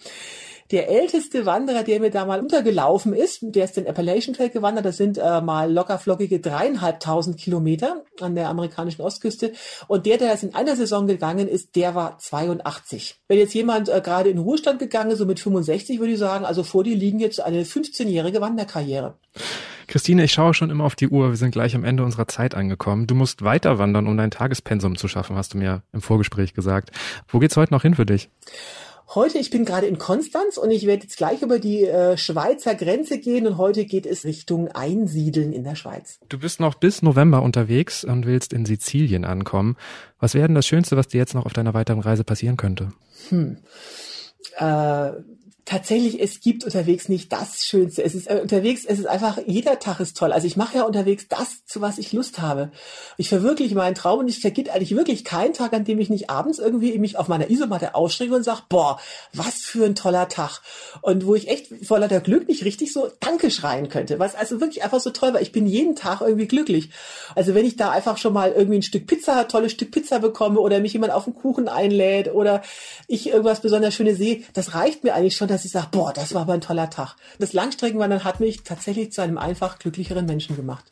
[0.71, 4.85] Der älteste Wanderer, der mir da mal untergelaufen ist, der ist den Appalachian Trail gewandert.
[4.85, 9.53] Das sind äh, mal lockerflockige dreieinhalbtausend Kilometer an der amerikanischen Ostküste.
[9.89, 13.17] Und der, der jetzt in einer Saison gegangen ist, der war 82.
[13.27, 16.45] Wenn jetzt jemand äh, gerade in Ruhestand gegangen ist, so mit 65, würde ich sagen,
[16.45, 19.19] also vor dir liegen jetzt eine 15-jährige Wanderkarriere.
[19.91, 21.31] Christine, ich schaue schon immer auf die Uhr.
[21.31, 23.09] Wir sind gleich am Ende unserer Zeit angekommen.
[23.09, 26.93] Du musst weiter wandern, um dein Tagespensum zu schaffen, hast du mir im Vorgespräch gesagt.
[27.27, 28.31] Wo geht's heute noch hin für dich?
[29.17, 32.77] Heute, ich bin gerade in Konstanz und ich werde jetzt gleich über die äh, Schweizer
[32.77, 36.21] Grenze gehen und heute geht es Richtung Einsiedeln in der Schweiz.
[36.29, 39.77] Du bist noch bis November unterwegs und willst in Sizilien ankommen.
[40.21, 42.91] Was wäre denn das Schönste, was dir jetzt noch auf deiner weiteren Reise passieren könnte?
[43.31, 43.57] Hm.
[44.57, 45.11] Äh,
[45.65, 48.03] tatsächlich, es gibt unterwegs nicht das Schönste.
[48.03, 50.33] Es ist äh, unterwegs, es ist einfach, jeder Tag ist toll.
[50.33, 52.71] Also ich mache ja unterwegs das, zu was ich Lust habe.
[53.17, 56.31] Ich verwirkliche meinen Traum und ich vergeht eigentlich wirklich keinen Tag, an dem ich nicht
[56.31, 58.99] abends irgendwie mich auf meiner Isomatte ausstrecke und sage, boah,
[59.33, 60.61] was für ein toller Tag.
[61.03, 64.19] Und wo ich echt voller der Glück nicht richtig so Danke schreien könnte.
[64.19, 65.41] Was also wirklich einfach so toll war.
[65.41, 66.91] Ich bin jeden Tag irgendwie glücklich.
[67.35, 70.61] Also wenn ich da einfach schon mal irgendwie ein Stück Pizza, tolles Stück Pizza bekomme
[70.61, 72.63] oder mich jemand auf einen Kuchen einlädt oder
[73.07, 76.35] ich irgendwas besonders Schönes sehe, das reicht mir eigentlich schon, dass ich sage, boah, das
[76.35, 77.17] war aber ein toller Tag.
[77.39, 80.85] Das Langstreckenwandern hat mich tatsächlich zu einem einfach glücklicheren Menschen gemacht.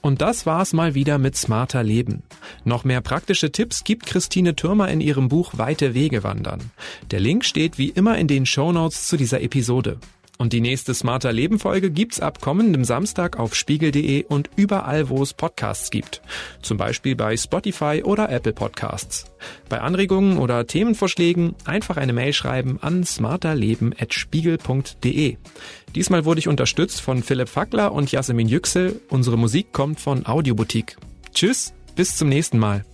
[0.00, 2.22] Und das war's mal wieder mit Smarter Leben.
[2.64, 6.70] Noch mehr praktische Tipps gibt Christine Türmer in ihrem Buch Weite Wege wandern.
[7.10, 9.98] Der Link steht wie immer in den Show Notes zu dieser Episode.
[10.38, 15.20] Und die nächste Smarter Leben Folge gibt's ab kommendem Samstag auf spiegel.de und überall, wo
[15.22, 16.22] es Podcasts gibt.
[16.62, 19.24] Zum Beispiel bei Spotify oder Apple Podcasts.
[19.68, 25.36] Bei Anregungen oder Themenvorschlägen einfach eine Mail schreiben an smarterleben.spiegel.de.
[25.94, 29.00] Diesmal wurde ich unterstützt von Philipp Fackler und Jasmin Yüksel.
[29.08, 30.96] Unsere Musik kommt von Audioboutique.
[31.34, 32.84] Tschüss, bis zum nächsten Mal.